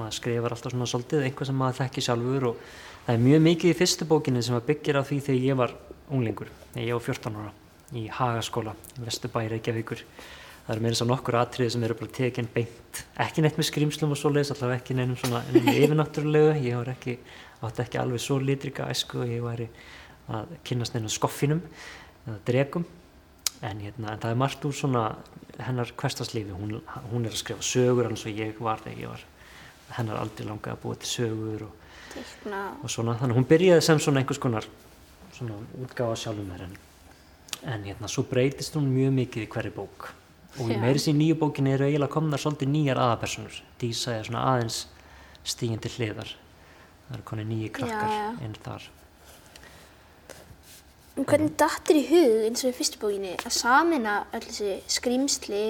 Maður 0.00 0.16
skrifar 0.16 0.56
alltaf 0.56 0.72
svona 0.74 0.88
svolítið 0.88 1.24
einhvað 1.28 1.50
sem 1.50 1.60
maður 1.60 1.80
þekki 1.82 2.04
sjálfur 2.06 2.50
og 2.50 2.60
það 3.06 3.14
er 3.14 3.24
mjög 3.28 3.42
mikið 3.46 3.72
í 3.72 3.78
fyrstu 3.78 4.08
bókinni 4.08 4.44
sem 4.46 4.56
að 4.56 4.68
byggja 4.70 5.00
á 5.00 5.04
því 5.04 5.18
þegar 5.26 5.46
ég 5.46 5.58
var 5.60 5.74
unglingur, 6.10 6.52
ég 6.76 6.94
var 6.96 7.04
14 7.04 7.40
ára 7.40 7.52
í 7.96 8.04
Hagaskóla, 8.14 8.74
Vesturbæri, 9.02 9.50
Reykjavíkur. 9.56 10.04
Það 10.66 10.74
eru 10.76 10.84
meira 10.84 10.98
svo 10.98 11.06
nokkur 11.08 11.38
atriði 11.40 11.72
sem 11.74 11.84
eru 11.86 11.96
bara 11.98 12.12
tekinn 12.14 12.48
beint, 12.54 13.00
ekki 13.24 13.42
neitt 13.42 13.56
með 13.58 13.66
skrimslum 13.70 14.12
og 14.14 14.20
svoleiðis, 14.20 14.52
allavega 14.54 14.78
ekki 14.78 14.94
neinum 14.94 15.18
svona 15.18 15.40
yfirnáttúrulegu, 15.56 16.52
ég 16.68 16.78
var 16.78 16.92
ekki, 16.92 17.16
átti 17.66 17.82
ekki 17.82 17.98
alveg 17.98 18.22
svo 18.22 18.38
litrika 18.38 18.86
æsku 18.92 19.24
og 19.24 19.32
ég 19.32 19.42
væri 19.42 19.66
að 20.30 20.54
kynast 20.68 20.94
neina 20.94 21.10
skoffinum 21.10 21.64
eða 22.28 22.38
dregum 22.46 22.86
en, 23.66 23.82
hérna, 23.82 24.14
en 24.14 24.22
það 24.22 24.30
er 24.30 24.40
margt 24.44 24.68
úr 24.68 24.76
svona 24.76 25.04
hennar 25.60 25.90
hverstaslífi, 25.98 26.54
hún, 26.54 26.78
hún 27.10 27.26
er 27.26 27.34
að 27.34 27.42
skrifa 27.42 27.66
sögur 27.66 28.06
alveg 28.06 28.22
svo 28.22 28.32
ég 28.36 28.62
var 28.62 28.84
þegar 28.84 29.02
ég 29.02 29.12
var 29.16 29.26
hennar 29.96 30.20
aldrei 30.20 30.46
langaði 30.46 30.76
að 30.76 30.82
búa 30.84 30.98
til 31.00 31.10
sögur 31.10 31.66
og, 31.66 31.72
og 32.82 32.90
svona, 32.90 33.16
þannig 33.18 33.34
að 33.34 33.38
hún 33.38 33.48
byrjaði 33.50 33.86
sem 33.86 34.00
svona 34.02 34.22
einhvers 34.22 34.42
konar 34.42 34.68
svona 35.34 35.58
útgáfa 35.80 36.18
sjálfum 36.20 36.48
mér 36.50 36.66
en, 36.66 36.76
en 37.72 37.84
hérna, 37.88 38.08
svo 38.10 38.26
breytist 38.28 38.76
hún 38.76 38.90
mjög 38.92 39.14
mikið 39.16 39.46
í 39.46 39.50
hverju 39.54 39.74
bók. 39.76 40.10
Og 40.58 40.66
í 40.66 40.74
Já. 40.74 40.80
meiri 40.82 41.00
sín 41.00 41.18
nýju 41.20 41.36
bókinni 41.38 41.72
eru 41.76 41.86
eiginlega 41.86 42.12
komnar 42.12 42.42
svolítið 42.42 42.72
nýjar 42.72 42.98
aðapersonur 42.98 43.60
Dísa 43.78 44.16
er 44.18 44.26
svona 44.26 44.42
aðeins 44.50 44.80
stígin 45.46 45.78
til 45.80 45.92
hliðar. 45.94 46.32
Það 47.06 47.14
eru 47.16 47.26
konið 47.30 47.48
nýji 47.52 47.68
krakkar 47.78 48.10
Já, 48.10 48.18
já. 48.18 48.32
inn 48.46 48.56
þar. 48.64 48.88
En 51.20 51.26
hvernig 51.30 51.54
dattir 51.60 52.00
í 52.00 52.04
hug 52.10 52.44
eins 52.48 52.64
og 52.64 52.72
í 52.72 52.76
fyrstu 52.76 53.00
bókinni 53.02 53.32
að 53.38 53.54
samina 53.54 54.16
öll 54.34 54.44
þessi 54.48 54.76
skrýmsli 54.90 55.64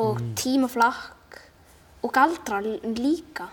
og 0.00 0.20
tímaflakk 0.40 1.19
og 2.00 2.12
galdra 2.14 2.60
líka? 2.62 3.50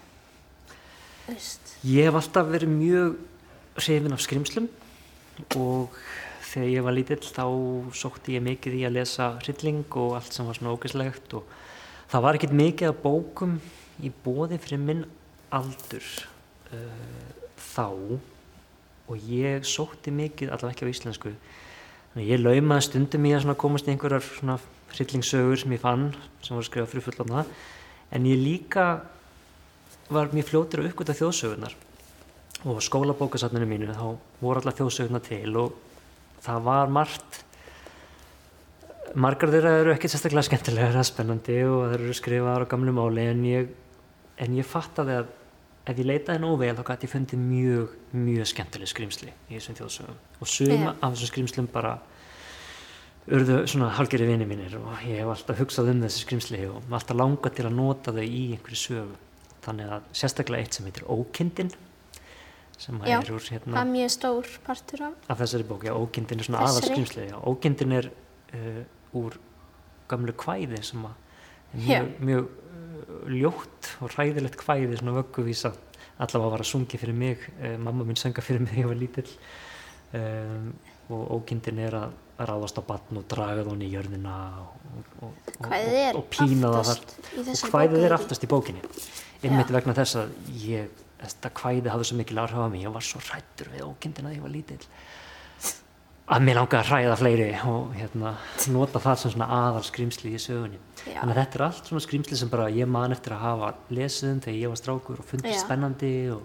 Þú 1.25 1.33
veist. 1.33 1.73
Ég 1.83 2.07
hef 2.07 2.17
alltaf 2.19 2.47
verið 2.51 2.71
mjög 2.71 3.17
hrifin 3.77 4.15
af 4.15 4.23
skrimslum 4.23 4.69
og 5.59 5.97
þegar 6.47 6.69
ég 6.71 6.85
var 6.85 6.95
lítill 6.95 7.21
þá 7.21 7.45
sótti 7.97 8.37
ég 8.37 8.45
mikið 8.45 8.79
í 8.79 8.85
að 8.87 8.95
lesa 8.97 9.33
hrylling 9.43 9.85
og 9.99 10.15
allt 10.17 10.33
sem 10.33 10.47
var 10.47 10.57
svona 10.57 10.73
ógæslegt 10.73 11.35
og 11.37 11.45
það 12.07 12.25
var 12.25 12.39
ekkert 12.39 12.55
mikið 12.57 12.91
af 12.91 13.03
bókum 13.03 13.59
í 14.01 14.11
bóði 14.23 14.59
fyrir 14.61 14.81
minn 14.81 15.03
aldur 15.53 16.07
uh, 16.71 17.35
þá 17.59 18.17
og 19.07 19.29
ég 19.29 19.63
sótti 19.67 20.11
mikið, 20.11 20.51
allavega 20.51 20.73
ekki 20.73 20.87
á 20.87 20.93
íslensku 20.93 21.31
þannig 21.33 22.23
að 22.23 22.31
ég 22.31 22.43
laumaði 22.43 22.87
stundum 22.87 23.27
í 23.27 23.35
að 23.37 23.53
komast 23.59 23.87
í 23.87 23.93
einhverjar 23.93 24.25
svona 24.25 24.57
hryllingssögur 24.95 25.61
sem 25.61 25.75
ég 25.75 25.83
fann 25.83 26.09
sem 26.41 26.55
voru 26.55 26.67
skrifað 26.67 26.93
fyrir 26.93 27.07
fullorna 27.07 27.45
en 28.11 28.27
ég 28.29 28.39
líka 28.39 28.87
var 30.13 30.31
mjög 30.31 30.51
fljótur 30.51 30.83
að 30.83 30.91
uppgöta 30.91 31.15
þjóðsögurnar. 31.17 31.75
Og 32.67 32.79
skólabókasafninu 32.83 33.67
mínu 33.69 33.95
þá 33.95 34.05
voru 34.41 34.61
allar 34.61 34.75
þjóðsögurnar 34.77 35.25
til 35.25 35.51
og 35.59 35.75
það 36.45 36.63
var 36.67 36.93
margt. 36.93 37.41
Margar 39.17 39.51
þeirra 39.51 39.73
eru 39.81 39.93
ekki 39.93 40.09
sérstaklega 40.11 40.47
skemmtilegar 40.47 40.95
eða 40.95 41.07
spennandi 41.07 41.57
og 41.67 41.91
þeir 41.91 42.05
eru 42.05 42.15
skrifaðar 42.17 42.67
á 42.67 42.71
gamlu 42.71 42.93
máli 42.95 43.27
en 43.31 43.43
ég, 43.47 43.69
en 44.43 44.57
ég 44.57 44.67
fattaði 44.67 45.21
að 45.21 45.33
ef 45.87 46.01
ég 46.01 46.07
leitaði 46.07 46.43
nógu 46.43 46.59
vel 46.59 46.75
þá 46.75 46.83
gæti 46.89 47.07
ég 47.07 47.13
fundið 47.13 47.43
mjög, 47.43 47.95
mjög 48.11 48.49
skemmtileg 48.51 48.91
skrimsli 48.91 49.31
í 49.47 49.55
þessum 49.55 49.77
þjóðsögum. 49.79 50.19
Og 50.41 50.51
suma 50.51 50.91
Já. 50.91 50.93
af 50.99 51.13
þessum 51.13 51.31
skrimslum 51.31 51.69
bara 51.71 51.93
urðu 53.27 53.57
svona 53.67 53.89
halgeri 53.97 54.27
vini 54.29 54.47
mínir 54.47 54.77
og 54.79 55.01
ég 55.03 55.21
hef 55.21 55.31
alltaf 55.33 55.59
hugsað 55.59 55.91
um 55.91 56.03
þessi 56.05 56.23
skrimsli 56.23 56.61
og 56.69 56.93
alltaf 56.95 57.17
langað 57.17 57.57
til 57.57 57.65
að 57.67 57.75
nota 57.75 58.13
þau 58.15 58.23
í 58.23 58.43
einhverju 58.55 58.79
sögu. 58.83 59.17
Þannig 59.65 59.91
að 59.97 60.05
sérstaklega 60.15 60.63
eitt 60.63 60.77
sem 60.77 60.87
heitir 60.87 61.07
Ókindin 61.11 61.73
sem 62.77 62.99
Já, 63.09 63.17
er 63.17 63.31
úr 63.33 63.47
hérna 63.51 63.81
er 63.81 63.89
mjög 63.89 64.11
stór 64.13 64.51
partur 64.63 65.03
af. 65.09 65.13
af 65.27 65.39
þessari 65.41 65.65
bók, 65.67 65.83
já, 65.83 65.93
Ókindin 65.97 66.39
er 66.39 66.47
svona 66.47 66.61
já, 66.69 67.37
Ókindin 67.41 67.95
er 67.97 68.11
uh, 68.53 68.83
úr 69.17 69.39
gamlu 70.07 70.35
kvæði 70.37 70.83
sem 70.85 71.03
að 71.09 71.15
er 71.73 71.81
mjög, 71.83 72.11
mjög 72.29 72.45
uh, 72.47 73.31
ljótt 73.33 73.89
og 73.99 74.13
hræðilegt 74.13 74.59
kvæði 74.61 75.01
svona 75.01 75.17
vögguvísa 75.17 75.73
allavega 76.17 76.53
var 76.53 76.63
að 76.63 76.69
sungi 76.69 77.01
fyrir 77.01 77.17
mig 77.17 77.49
uh, 77.57 77.75
mamma 77.81 78.05
mín 78.05 78.19
sönga 78.19 78.45
fyrir 78.45 78.63
mig 78.63 78.71
þegar 78.75 78.85
ég 78.85 78.93
var 78.93 79.01
lítill. 79.01 79.33
Um, 80.15 80.69
og 81.07 81.37
Ókindin 81.37 81.79
er 81.83 81.99
að 82.01 82.15
að 82.37 82.49
ráðast 82.51 82.77
á 82.77 82.83
batn 82.85 83.19
og 83.19 83.27
draga 83.29 83.65
það 83.65 83.83
í 83.83 83.91
jörðina 83.91 84.33
og, 84.61 84.73
og, 84.97 85.37
og, 85.65 85.69
og, 85.69 86.23
pína 86.29 86.71
það 86.75 86.89
þar. 86.89 87.03
og 87.41 87.61
kvæðið 87.71 88.03
er 88.05 88.15
aftast 88.17 88.45
í 88.45 88.49
bókinni. 88.51 88.83
Einmitt 89.41 89.71
vegna 89.73 89.95
þess 89.97 90.19
að 90.21 90.35
ég 90.61 91.05
þetta 91.17 91.53
kvæði 91.57 91.93
hafði 91.93 92.09
svo 92.09 92.17
mikil 92.19 92.41
áhrif 92.43 92.61
á 92.61 92.69
mig. 92.69 92.83
Ég 92.85 92.93
var 92.93 93.05
svo 93.05 93.21
hrættur 93.23 93.71
við 93.73 93.87
ókindina 93.87 94.29
þegar 94.29 94.37
ég 94.37 94.45
var 94.45 94.53
lítill. 94.53 94.83
Að 96.27 96.43
mér 96.43 96.57
langaði 96.59 96.81
að 96.81 96.89
hræða 96.91 97.17
fleiri 97.21 97.47
og 97.71 97.91
hérna, 97.95 98.33
nota 98.75 98.99
það 98.99 99.19
sem 99.21 99.33
svona 99.33 99.47
aðal 99.57 99.83
skrýmsli 99.87 100.33
í 100.35 100.41
sögunni. 100.43 100.79
Já. 101.07 101.21
þannig 101.21 101.37
að 101.37 101.39
þetta 101.39 101.57
er 101.57 101.63
allt 101.69 101.87
svona 101.87 102.03
skrýmsli 102.03 102.37
sem 102.37 102.49
bara 102.51 102.65
ég 102.75 102.89
man 102.91 103.15
eftir 103.15 103.37
að 103.37 103.45
hafa 103.45 103.69
lesið 103.95 104.33
um 104.33 104.41
þegar 104.43 104.57
ég 104.59 104.73
var 104.73 104.79
strákur 104.81 105.21
og 105.23 105.29
fundið 105.29 105.55
spennandi 105.61 106.09
og, 106.35 106.41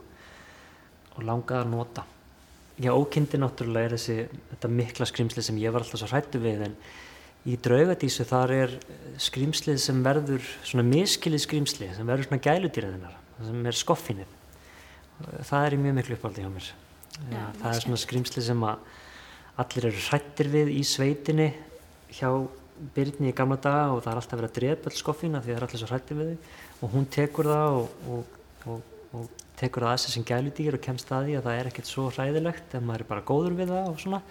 og 1.17 1.27
langaði 1.27 1.65
að 1.65 1.73
nota 1.73 2.05
já, 2.81 2.93
ókindi 2.93 3.41
náttúrulega 3.41 3.91
er 3.91 3.97
þessi 3.97 4.17
þetta 4.53 4.71
mikla 4.73 5.09
skrýmsli 5.09 5.45
sem 5.45 5.59
ég 5.61 5.75
var 5.75 5.85
alltaf 5.85 6.01
svo 6.01 6.11
hrættu 6.11 6.41
við 6.43 6.67
en 6.69 6.77
í 7.49 7.57
draugadísu 7.59 8.25
þar 8.29 8.55
er 8.55 8.77
skrýmslið 9.21 9.81
sem 9.83 9.99
verður 10.05 10.47
svona 10.63 10.87
miskilið 10.87 11.45
skrýmsli 11.47 11.91
sem 11.97 12.09
verður 12.09 12.31
svona 12.31 12.45
gæludýraðinnar 12.47 13.19
sem 13.43 13.67
er 13.67 13.79
skoffinið. 13.79 14.39
Það 15.43 15.67
er 15.67 15.75
í 15.75 15.83
mjög 15.83 15.97
miklu 15.99 16.19
uppáldi 16.19 16.45
hjá 16.45 16.51
mér. 16.53 16.73
Já, 17.33 17.45
það 17.61 17.69
er 17.73 17.85
svona 17.85 18.01
skrýmsli 18.01 18.45
sem 18.47 18.67
að 18.67 18.91
allir 19.63 19.89
eru 19.91 20.03
hrættir 20.09 20.51
við 20.53 20.73
í 20.79 20.83
sveitinni 20.87 21.53
hjá 22.17 22.31
Byrni 22.97 23.31
í 23.31 23.35
gamla 23.37 23.59
daga 23.63 23.93
og 23.95 24.01
það 24.03 24.11
er 24.11 24.19
alltaf 24.19 24.39
verið 24.41 24.49
að 24.49 24.57
drepa 24.57 24.91
skoffina 24.97 25.43
því 25.43 25.53
það 25.53 25.59
er 25.59 25.65
allir 25.67 25.81
svo 25.83 25.89
hrættir 25.91 26.19
við 26.19 26.31
þau. 26.31 26.55
Og 26.83 26.95
hún 26.97 27.05
tekur 27.15 27.49
það 27.53 27.77
og, 27.77 27.99
og, 28.15 28.39
og, 28.73 28.87
og 29.19 29.42
tekur 29.63 29.87
það 29.87 29.95
að 29.95 30.03
sig 30.03 30.17
sem 30.17 30.27
gæludýr 30.29 30.77
og 30.77 30.85
kemst 30.85 31.15
að 31.15 31.31
því 31.31 31.39
að 31.39 31.49
það 31.49 31.59
er 31.63 31.71
ekkert 31.71 31.91
svo 31.91 32.09
hræðilegt 32.11 32.77
en 32.77 32.87
maður 32.89 33.07
er 33.07 33.11
bara 33.15 33.27
góður 33.33 33.57
við 33.59 33.73
það 33.73 33.91
og 33.93 34.03
svona 34.03 34.23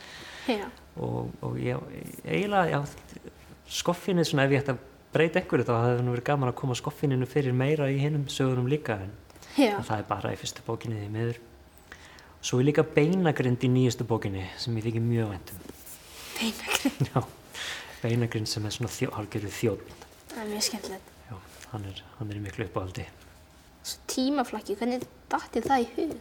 Já, 0.50 0.67
og, 0.97 1.33
og 1.45 1.59
ég, 1.61 1.83
eiginlega, 2.25 2.79
já, 2.81 3.29
skoffinni 3.81 4.25
svona 4.27 4.47
ef 4.47 4.55
ég 4.55 4.63
ætti 4.63 4.73
að 4.75 4.88
breyta 5.11 5.41
einhverju 5.41 5.67
þá 5.67 5.73
hefði 5.75 6.05
nú 6.05 6.15
verið 6.15 6.27
gaman 6.29 6.51
að 6.51 6.57
koma 6.61 6.77
skoffininu 6.79 7.27
fyrir 7.29 7.55
meira 7.55 7.89
í 7.91 8.00
hinnum 8.00 8.27
sögunum 8.31 8.69
líka 8.71 8.97
en, 9.03 9.13
það 9.57 9.95
er 9.97 10.05
bara 10.09 10.31
í 10.31 10.39
fyrstu 10.39 10.63
bókinni 10.67 11.01
því 11.01 11.09
miður. 11.11 11.41
Svo 12.41 12.61
er 12.61 12.69
líka 12.69 12.85
beinagrind 12.88 13.63
í 13.67 13.69
nýjustu 13.69 14.07
bókinni 14.07 14.47
sem 14.57 14.77
ég 14.79 14.88
þykir 14.88 15.03
mjög 15.05 15.33
væntum. 15.35 15.65
beinagrind. 16.39 17.11
Já, 17.11 17.19
beinagrind 18.01 18.50
sem 18.50 18.65
er 18.65 18.77
svona 18.77 18.93
þjó, 18.93 19.11
hálfgerðu 19.17 19.51
þjóðn. 19.59 19.97
Það 20.31 20.43
er 20.45 20.53
mjög 20.55 20.65
skemmtilegt. 20.69 21.11
Já, 21.27 21.35
hann 21.73 21.91
er, 21.91 22.01
hann 22.17 22.31
er 22.31 22.41
miklu 22.47 22.69
uppáhaldi. 22.69 23.05
Tímaflakki, 24.11 24.75
hvernig 24.79 25.05
datti 25.31 25.63
það 25.65 25.83
í 25.83 25.89
hug? 25.95 26.15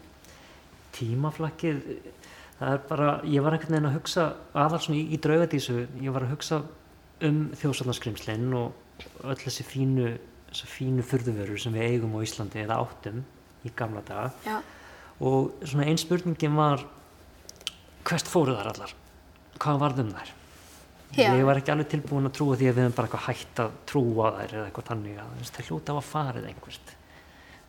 Tímaflakkið, 0.96 1.80
það 2.58 2.74
er 2.74 2.84
bara, 2.88 3.08
ég 3.28 3.44
var 3.44 3.56
einhvern 3.56 3.76
veginn 3.76 3.90
að 3.90 3.96
hugsa, 3.98 4.26
aðal 4.54 4.80
svona 4.84 5.00
í, 5.00 5.04
í 5.14 5.20
draugadísu, 5.22 5.76
ég 6.00 6.14
var 6.14 6.26
að 6.26 6.34
hugsa 6.34 6.62
um 7.26 7.42
þjóðsarnaskrimslinn 7.60 8.48
og 8.56 9.04
öll 9.28 9.38
þessi 9.40 9.66
fínu, 9.66 10.14
fínu 10.50 11.04
furðuvörur 11.06 11.60
sem 11.60 11.76
við 11.76 11.94
eigum 11.94 12.16
á 12.16 12.24
Íslandi 12.24 12.64
eða 12.64 12.80
áttum 12.82 13.22
í 13.64 13.72
gamla 13.76 14.00
daga 14.08 14.30
Já, 14.46 14.56
og 15.20 15.52
svona 15.68 15.86
einn 15.88 16.00
spurningin 16.00 16.56
var 16.56 16.84
hvert 18.08 18.30
fóru 18.30 18.56
þar 18.56 18.72
allar? 18.72 18.94
Hvað 19.60 19.82
varð 19.82 20.04
um 20.04 20.14
þær? 20.16 20.32
Já. 21.10 21.32
Ég 21.34 21.44
var 21.44 21.58
ekki 21.58 21.72
alveg 21.74 21.90
tilbúin 21.90 22.28
að 22.28 22.36
trúa 22.38 22.56
því 22.56 22.70
að 22.70 22.76
við 22.76 22.84
hefum 22.84 22.96
bara 22.96 23.08
eitthvað 23.08 23.26
hægt 23.26 23.60
að 23.64 23.76
trúa 23.90 24.30
þær 24.36 24.54
eða 24.54 24.66
eitthvað 24.68 24.90
þannig 24.92 25.20
að 25.20 25.48
þeir 25.56 25.68
hljóta 25.68 25.92
á 25.92 25.96
að 25.98 26.06
farið 26.06 26.48
einhvert. 26.50 26.92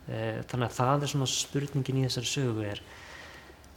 Eh, 0.08 0.40
Þannig 0.50 0.68
að 0.68 0.76
það 0.78 1.04
er 1.06 1.12
svona 1.12 1.28
spurningin 1.30 2.00
í 2.00 2.04
þessari 2.08 2.30
sögu 2.30 2.66
er 2.66 2.82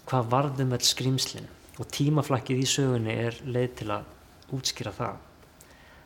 hvað 0.10 0.32
varðum 0.32 0.76
öll 0.78 0.86
skrýmslin 0.86 1.48
og 1.80 1.90
tímaflakkið 1.94 2.62
í 2.64 2.68
sögunni 2.70 3.14
er 3.28 3.38
leið 3.46 3.76
til 3.82 3.90
að 3.94 4.12
útskýra 4.56 4.94
það. 4.96 5.18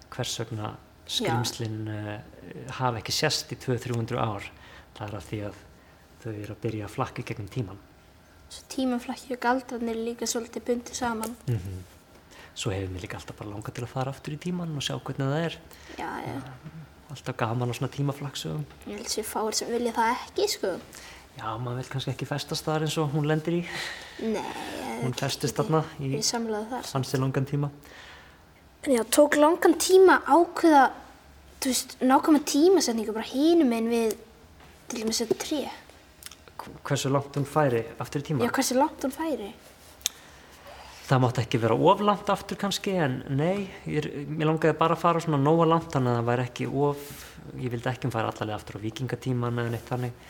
Hvers 0.09 0.39
vegna 0.41 0.73
skrýmslin 1.09 1.79
uh, 1.93 2.15
hafa 2.79 2.99
ekki 3.01 3.13
sérst 3.13 3.53
í 3.53 3.59
200-300 3.59 4.17
ár? 4.19 4.49
Það 4.97 5.05
er 5.07 5.19
af 5.19 5.29
því 5.29 5.43
að 5.49 5.61
þau 6.23 6.31
eru 6.33 6.55
að 6.55 6.61
byrja 6.65 6.88
að 6.89 6.95
flakka 6.97 7.23
í 7.23 7.29
gegnum 7.29 7.53
tíman 7.53 7.85
svo 8.49 8.65
tímaflakki 8.73 9.35
og 9.35 9.41
galdrarnir 9.43 9.97
líka 10.07 10.25
svolítið 10.25 10.63
bundið 10.71 10.97
saman. 10.97 11.35
mm 11.47 11.79
svo 12.59 12.73
hefur 12.73 12.89
mér 12.91 13.05
líka 13.05 13.15
alltaf 13.15 13.38
bara 13.39 13.53
langað 13.53 13.75
til 13.77 13.83
að 13.85 13.91
fara 13.93 14.11
aftur 14.11 14.33
í 14.35 14.38
tíman 14.43 14.73
og 14.75 14.83
sjá 14.83 14.97
hvernig 14.99 15.29
það 15.31 15.43
er. 15.45 15.53
Já, 15.95 16.09
já, 16.25 16.33
alltaf 17.09 17.35
gaman 17.39 17.71
á 17.71 17.73
svona 17.77 17.91
tímaflaksögum 17.93 18.65
ég 18.87 18.97
held 18.99 19.09
sér 19.13 19.25
fáir 19.27 19.55
sem 19.57 19.71
vilja 19.71 19.93
það 19.95 20.11
ekki, 20.15 20.47
sko. 20.55 20.73
já, 21.39 21.47
maður 21.57 21.81
vil 21.81 21.89
kannski 21.93 22.13
ekki 22.13 22.27
festast 22.29 22.65
þar 22.67 22.85
eins 22.87 22.97
og 23.01 23.11
hún 23.15 23.27
lendir 23.29 23.59
í 23.59 23.63
Nei, 24.19 24.43
hún 25.03 25.13
festist 25.15 25.55
þarna 25.59 25.83
í 26.03 26.13
Ég 26.17 26.25
samlaði 26.27 26.69
þar. 26.73 26.89
ansi 26.99 27.17
langan 27.21 27.45
tíma 27.49 27.69
En 28.87 28.93
já, 28.95 29.03
tók 29.11 29.35
langan 29.35 29.73
tíma 29.75 30.21
ákveða, 30.23 30.85
þú 31.59 31.67
veist, 31.73 31.97
nákvæma 31.99 32.39
tímasetningu 32.47 33.11
bara 33.11 33.27
hinum 33.27 33.73
einn 33.75 33.89
við 33.91 34.13
til 34.87 35.01
dæmis 35.01 35.19
þetta 35.19 35.35
tré. 35.43 35.57
Hversu 36.87 37.11
langt 37.11 37.35
hún 37.35 37.43
færi 37.45 37.81
aftur 37.99 38.23
í 38.23 38.27
tíma? 38.29 38.45
Já, 38.47 38.53
hversu 38.55 38.77
langt 38.79 39.03
hún 39.03 39.11
færi? 39.11 39.49
Það 41.09 41.21
mátti 41.23 41.41
ekki 41.41 41.59
vera 41.63 41.75
of 41.89 42.01
langt 42.05 42.27
aftur 42.29 42.57
kannski 42.61 42.91
en 43.01 43.15
nei, 43.33 43.63
ég, 43.89 44.05
mér 44.29 44.51
langaði 44.51 44.75
bara 44.77 44.93
að 44.93 45.01
fara 45.01 45.21
svona 45.23 45.39
nóga 45.41 45.65
langt 45.65 45.87
þannig 45.95 46.11
að 46.11 46.19
það 46.19 46.27
væri 46.27 46.43
ekki 46.45 46.67
of, 46.69 47.07
ég 47.57 47.73
vildi 47.73 47.89
ekki 47.89 48.11
fara 48.13 48.29
allavega 48.29 48.59
aftur 48.59 48.77
á 48.77 48.83
vikingatíman 48.83 49.61
eða 49.63 49.71
neitt 49.73 49.89
þannig. 49.89 50.27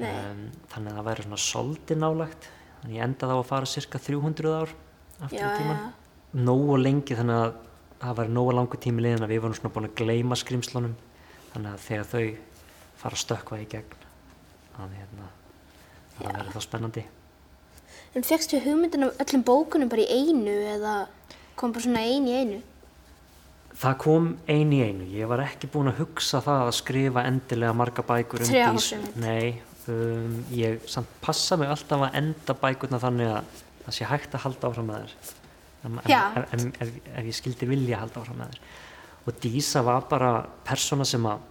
Nei. 0.00 0.08
Um, 0.10 0.40
þannig 0.72 0.90
að 0.90 0.98
það 0.98 1.06
væri 1.10 1.26
svona 1.28 1.38
soldi 1.44 1.98
nálagt. 1.98 2.48
Þannig 2.80 2.98
ég 2.98 3.06
endaði 3.06 3.36
á 3.36 3.38
að 3.38 3.48
fara 3.52 3.70
cirka 3.70 4.02
300 4.02 4.56
ár 4.56 4.74
aftur 5.28 5.46
í 5.46 5.52
tíman. 5.60 5.78
já. 5.78 6.42
Nógu 6.50 6.80
lengi 6.80 7.20
þannig 7.20 7.44
að 7.44 7.54
það 8.00 8.18
væri 8.22 8.34
nógu 8.34 8.56
langu 8.56 8.82
tími 8.82 9.06
liðin 9.06 9.26
að 9.28 9.34
við 9.36 9.42
vorum 9.44 9.58
svona 9.60 9.74
búin 9.76 9.88
að 9.92 9.96
gleyma 10.02 10.40
skrimslunum. 10.42 10.98
Þannig 11.52 11.76
að 11.76 11.86
þegar 11.86 12.10
þau 12.10 12.26
fara 13.04 13.14
að 13.14 13.22
stökkva 13.28 13.62
í 13.62 13.70
gegn, 13.70 14.04
að 14.80 14.98
hérna, 14.98 15.32
það 16.18 16.30
verður 16.34 16.54
þá 16.56 16.66
spennandi. 16.66 17.08
En 18.10 18.24
fegstu 18.26 18.58
hugmyndin 18.58 19.06
af 19.06 19.20
öllum 19.22 19.44
bókunum 19.46 19.88
bara 19.90 20.02
í 20.02 20.10
einu 20.10 20.50
eða 20.72 20.94
kom 21.56 21.70
bara 21.72 21.84
svona 21.84 22.00
ein 22.02 22.26
í 22.26 22.32
einu? 22.40 22.56
Það 23.80 23.94
kom 24.02 24.24
ein 24.50 24.72
í 24.74 24.80
einu. 24.82 25.06
Ég 25.14 25.30
var 25.30 25.44
ekki 25.44 25.70
búin 25.70 25.92
að 25.92 26.00
hugsa 26.02 26.40
það 26.42 26.64
að 26.66 26.72
skrifa 26.80 27.22
endilega 27.28 27.76
marga 27.78 28.02
bækur 28.08 28.42
um 28.42 28.50
einmitt. 28.50 29.14
Nei, 29.22 29.62
um, 29.94 30.34
ég 30.58 30.82
samt 30.90 31.12
passa 31.22 31.56
mig 31.60 31.70
alltaf 31.70 32.02
að 32.08 32.18
enda 32.18 32.58
bækurna 32.64 32.98
þannig 33.00 33.30
að 33.36 33.62
það 33.86 33.96
sé 34.00 34.10
hægt 34.10 34.34
að 34.34 34.44
halda 34.48 34.72
áfram 34.72 34.90
með 34.90 35.06
þér. 35.06 35.16
Ef, 35.80 35.96
ef, 36.02 36.68
ef, 36.82 36.94
ef, 37.14 37.24
ég 37.30 37.38
skildi 37.38 37.70
vilja 37.70 38.02
halda 38.02 38.24
áfram 38.24 38.42
með 38.42 38.56
þér. 38.56 38.76
Og 39.30 39.38
Dísa 39.44 39.84
var 39.86 40.04
bara 40.10 40.34
persóna 40.66 41.06
sem 41.06 41.30
að 41.30 41.46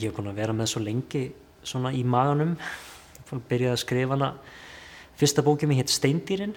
ég 0.00 0.08
er 0.08 0.16
búin 0.16 0.32
að 0.32 0.40
vera 0.40 0.56
með 0.56 0.72
svo 0.72 0.80
lengi 0.88 1.26
svona 1.66 1.92
í 1.92 2.00
maganum. 2.02 2.56
Byrjaði 3.28 3.74
að 3.76 3.82
skrifa 3.84 4.16
hana. 4.16 4.32
Fyrsta 5.16 5.44
bókið 5.46 5.70
mér 5.70 5.80
hétt 5.80 5.92
Steindýrin, 5.94 6.52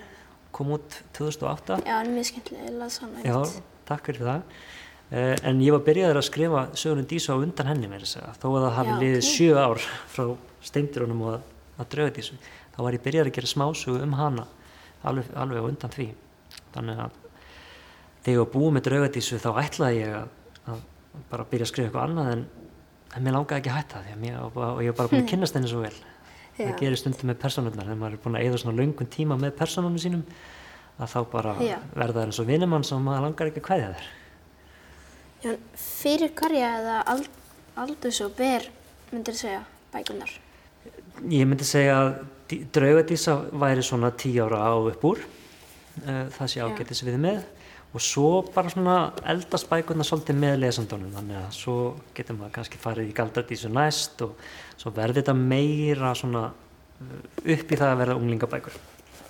kom 0.56 0.74
út 0.76 1.00
2008. 1.16 1.80
Já, 1.88 1.96
en 2.02 2.12
mjög 2.16 2.28
skemmtilega, 2.28 2.66
ég 2.68 2.76
las 2.80 2.98
hana 3.00 3.24
Já, 3.24 3.38
einmitt. 3.40 3.64
takk 3.88 4.10
fyrir 4.10 4.26
það. 4.28 4.58
Uh, 5.10 5.36
en 5.48 5.62
ég 5.66 5.74
var 5.74 5.82
byrjaður 5.88 6.20
að 6.20 6.26
skrifa 6.28 6.64
sögunum 6.78 7.08
Dísu 7.10 7.34
á 7.34 7.38
undan 7.42 7.70
henni 7.72 7.88
með 7.90 8.04
þess 8.06 8.20
að 8.20 8.36
þó 8.44 8.48
að 8.50 8.66
það 8.66 8.76
hafi 8.76 8.92
Já, 8.92 8.98
liðið 9.04 9.22
ok. 9.24 9.30
sjö 9.30 9.56
ár 9.58 9.80
frá 10.14 10.26
steindurunum 10.70 11.24
og 11.26 11.32
að, 11.32 11.48
að 11.80 11.88
drauga 11.96 12.14
Dísu 12.20 12.38
þá 12.76 12.78
var 12.86 12.98
ég 12.98 13.04
byrjaður 13.08 13.32
að 13.32 13.38
gera 13.40 13.50
smásögu 13.50 14.04
um 14.06 14.14
hana 14.20 14.46
alveg, 15.10 15.32
alveg 15.34 15.66
á 15.66 15.70
undan 15.72 15.96
því 15.96 16.08
þannig 16.76 17.02
að 17.08 17.18
þegar 18.22 18.36
ég 18.36 18.40
var 18.44 18.52
búið 18.54 18.76
með 18.78 18.86
drauga 18.90 19.10
Dísu 19.18 19.40
þá 19.42 19.50
ætlaði 19.64 20.04
ég 20.04 20.14
að, 20.20 20.30
að 20.76 20.86
bara 21.34 21.48
byrja 21.56 21.66
að 21.66 21.72
skrifa 21.74 21.90
eitthvað 21.90 22.06
annað 22.06 22.32
en, 22.36 22.46
en 23.16 23.26
mér 23.26 23.38
langaði 23.40 23.64
ekki 23.64 23.74
að 23.74 23.80
hætta 23.80 24.04
því 24.06 24.14
að 24.14 24.24
mér, 24.28 24.40
og, 24.46 24.62
og 24.68 24.84
ég 24.86 24.94
var 24.94 25.00
bara 25.02 25.14
búin 25.16 25.26
að 25.26 25.30
kynnast 25.34 25.58
henni 25.58 25.74
svo 25.74 25.82
vel 25.88 25.96
Já. 25.98 26.09
Það 26.60 26.80
gerir 26.84 27.00
stundum 27.00 27.30
með 27.32 27.38
personurnar 27.44 27.88
þegar 27.88 28.00
maður 28.04 28.16
er 28.18 28.24
búin 28.24 28.38
að 28.40 28.46
eigða 28.46 28.62
svona 28.64 28.78
löngun 28.82 29.10
tíma 29.14 29.38
með 29.40 29.54
personunum 29.60 30.00
sínum 30.02 30.24
að 31.00 31.12
þá 31.14 31.20
bara 31.32 31.54
Já. 31.64 31.78
verða 31.96 32.18
það 32.20 32.26
eins 32.28 32.40
og 32.44 32.50
vinnumann 32.50 32.84
sem 32.88 33.04
maður 33.06 33.26
langar 33.30 33.52
ekki 33.52 33.62
að 33.64 33.68
kvæðja 33.70 33.92
þér 33.96 34.08
Já, 35.40 35.54
fyrir 35.80 36.34
hverja 36.36 36.70
eða 36.82 36.98
ald, 37.14 37.30
aldurs 37.80 38.18
og 38.26 38.34
ber, 38.36 38.66
myndir 39.14 39.38
þú 39.38 39.40
segja, 39.46 39.62
bækunar? 39.94 40.34
Ég 41.32 41.48
myndi 41.48 41.68
segja 41.68 41.94
að 42.02 42.10
dí- 42.52 42.66
draugadísa 42.76 43.38
væri 43.62 43.86
svona 43.88 44.12
tíu 44.20 44.44
ára 44.44 44.60
á 44.68 44.76
upp 44.76 45.06
úr, 45.08 45.22
uh, 46.04 46.26
það 46.36 46.52
sé 46.52 46.60
ágætis 46.66 47.04
við 47.08 47.16
með 47.24 47.40
og 47.90 48.02
svo 48.02 48.30
bara 48.54 48.70
svona 48.70 48.98
eldast 49.32 49.66
bækurna 49.70 50.06
svolítið 50.06 50.38
með 50.38 50.60
lesandunum 50.62 51.14
þannig 51.16 51.40
að 51.40 51.56
svo 51.58 51.76
getur 52.18 52.38
maður 52.38 52.54
kannski 52.60 52.82
farið 52.82 53.10
í 53.10 53.16
galdradísu 53.18 53.72
næst 53.74 54.22
og 54.26 54.36
svo 54.78 54.94
verður 54.94 55.24
þetta 55.24 55.36
meira 55.40 56.14
svona 56.18 56.44
uh, 56.52 57.18
upp 57.56 57.74
í 57.74 57.80
það 57.80 57.90
að 57.90 58.00
verða 58.04 58.20
unglingabækur. 58.22 58.78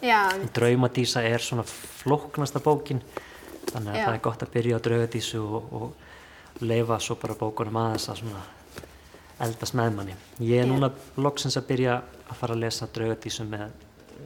Já, 0.03 0.19
Draumadísa 0.55 1.23
er 1.27 1.43
svona 1.43 1.63
flóknasta 1.67 2.59
bókin 2.63 3.01
þannig 3.69 3.93
að 3.93 3.97
Já. 3.99 4.05
það 4.05 4.13
er 4.13 4.21
gott 4.27 4.43
að 4.43 4.53
byrja 4.53 4.79
á 4.79 4.85
draugadísu 4.87 5.41
og, 5.43 5.73
og 5.79 6.63
leifa 6.63 6.99
svo 7.03 7.15
bara 7.19 7.39
bókunum 7.39 7.79
aðeins 7.79 8.11
að 8.11 8.21
svona 8.25 8.45
eldast 9.39 9.75
með 9.79 9.95
manni. 9.95 10.15
Ég 10.43 10.65
er 10.65 10.67
núna 10.67 10.91
loksins 11.19 11.55
að 11.59 11.67
byrja 11.71 11.99
að 12.27 12.39
fara 12.41 12.55
að 12.55 12.63
lesa 12.65 12.91
draugadísu 12.91 13.47
með 13.47 13.69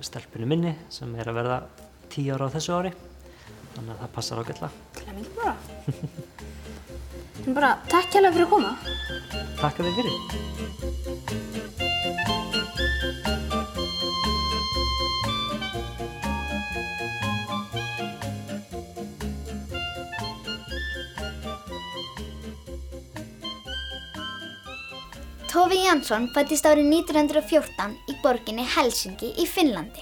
stelpunni 0.01 0.49
minni 0.49 0.77
sem 0.89 1.11
er 1.21 1.29
að 1.29 1.41
verða 1.41 1.63
tíu 2.09 2.33
ára 2.33 2.49
á 2.49 2.53
þessu 2.57 2.77
ári 2.77 2.93
þannig 3.75 3.93
að 3.93 4.01
það 4.03 4.13
passar 4.15 4.41
ágætlega. 4.41 4.71
Klemming 4.99 5.29
bara. 5.37 5.55
en 7.45 7.53
bara, 7.57 7.71
takk 7.91 8.09
hérlega 8.15 8.35
fyrir 8.37 8.47
að 8.47 8.53
koma. 8.53 8.71
Takk 9.59 9.79
að 9.79 9.85
þið 9.89 9.95
fyrir. 10.01 10.17
Tove 25.53 25.77
Jansson 25.77 26.25
fættist 26.33 26.65
árið 26.65 26.87
1914 26.89 27.93
í 28.09 28.15
borginni 28.23 28.63
Helsingi 28.73 29.29
í 29.37 29.45
Finnlandi. 29.45 30.01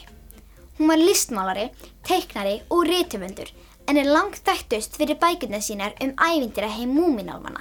Hún 0.78 0.88
var 0.88 0.98
listmálari, 0.98 1.66
teiknari 2.08 2.62
og 2.72 2.88
rithöfundur 2.88 3.52
en 3.92 4.00
er 4.00 4.08
langt 4.08 4.40
þekktust 4.48 4.96
fyrir 4.96 5.18
bækurnar 5.20 5.60
sínar 5.60 5.98
um 6.04 6.14
ævindira 6.16 6.70
heim 6.72 6.94
múminálfana. 6.96 7.60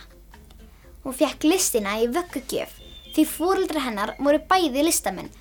Hún 1.03 1.17
fekk 1.17 1.43
listina 1.49 1.97
í 1.99 2.07
vöggugjöf 2.15 2.77
því 3.17 3.25
fóreldra 3.27 3.83
hennar 3.83 4.13
voru 4.21 4.39
bæði 4.53 4.85
listamenn 4.87 5.33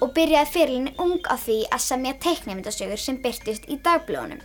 og 0.00 0.14
byrjaði 0.16 0.52
fyrirlinni 0.54 0.94
ung 1.04 1.20
á 1.28 1.36
því 1.36 1.58
að 1.68 1.84
semja 1.84 2.14
teiknæmyndasögur 2.24 3.02
sem 3.02 3.20
byrtist 3.20 3.68
í 3.68 3.76
dagblóðunum. 3.84 4.40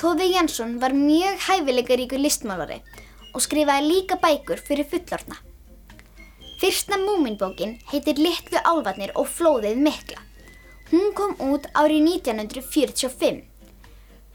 Tove 0.00 0.26
Jansson 0.26 0.78
var 0.82 0.96
mjög 0.96 1.38
hæfileikaríkur 1.46 2.20
listmálari 2.20 2.82
og 3.30 3.44
skrifaði 3.46 3.86
líka 3.92 4.18
bækur 4.18 4.58
fyrir 4.58 4.90
fullorna. 4.90 5.38
Fyrsta 6.58 6.98
múminbókin 6.98 7.78
heitir 7.92 8.18
Littlu 8.18 8.58
álfarnir 8.64 9.14
og 9.14 9.30
flóðið 9.30 9.78
mikla. 9.86 10.18
Hún 10.90 11.12
kom 11.14 11.38
út 11.38 11.70
árið 11.78 12.08
1945. 12.26 13.44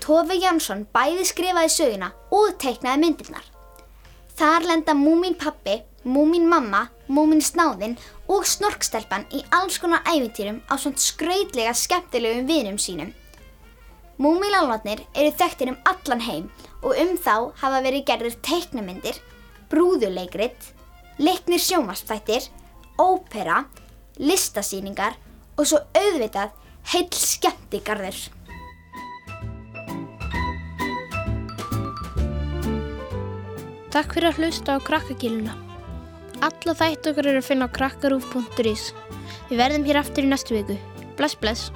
Tove 0.02 0.34
Jansson 0.42 0.88
bæði 0.96 1.28
skrifaði 1.30 1.70
söguna 1.70 2.10
og 2.34 2.56
teiknaði 2.62 3.04
myndirnar. 3.04 3.44
Þar 4.34 4.66
lenda 4.66 4.96
múmin 4.98 5.36
pappi, 5.38 5.76
múmin 6.04 6.48
mamma, 6.50 6.88
múmin 7.06 7.44
snáðinn 7.46 7.98
og 8.32 8.48
snorkstelpan 8.50 9.28
í 9.38 9.44
alls 9.54 9.78
konar 9.82 10.02
æfintýrum 10.10 10.62
á 10.66 10.74
svona 10.82 10.98
skrautlega 10.98 11.76
skemmtilegum 11.78 12.48
vinum 12.50 12.80
sínum. 12.82 13.12
Múmilálfarnir 14.22 15.04
eru 15.14 15.34
þekktir 15.38 15.74
um 15.76 15.80
allan 15.90 16.26
heim 16.26 16.50
og 16.82 16.98
um 16.98 17.14
þá 17.18 17.54
hafa 17.62 17.84
verið 17.86 18.08
gerðir 18.10 18.36
teiknamyndir, 18.46 19.22
brúðuleikrit, 19.70 20.72
leiknir 21.22 21.62
sjónvarsþættir, 21.62 22.50
ópera, 22.98 23.64
listasýningar 24.18 25.18
og 25.58 25.70
svo 25.70 25.86
auðvitað 25.94 26.58
heill 26.94 27.10
skemmtigarður. 27.14 28.18
Takk 33.92 34.14
fyrir 34.16 34.30
að 34.30 34.38
hlusta 34.40 34.78
á 34.80 34.86
krakkakíluna. 34.88 35.58
Alla 36.48 36.76
þætt 36.80 37.10
okkar 37.12 37.28
eru 37.28 37.42
að 37.42 37.50
finna 37.50 37.68
á 37.68 37.76
krakkarúf.is. 37.76 38.86
Við 39.50 39.60
verðum 39.60 39.88
hér 39.90 40.00
aftur 40.00 40.24
í 40.24 40.32
næstu 40.32 40.56
viku. 40.56 40.78
Bless, 41.20 41.36
bless. 41.36 41.68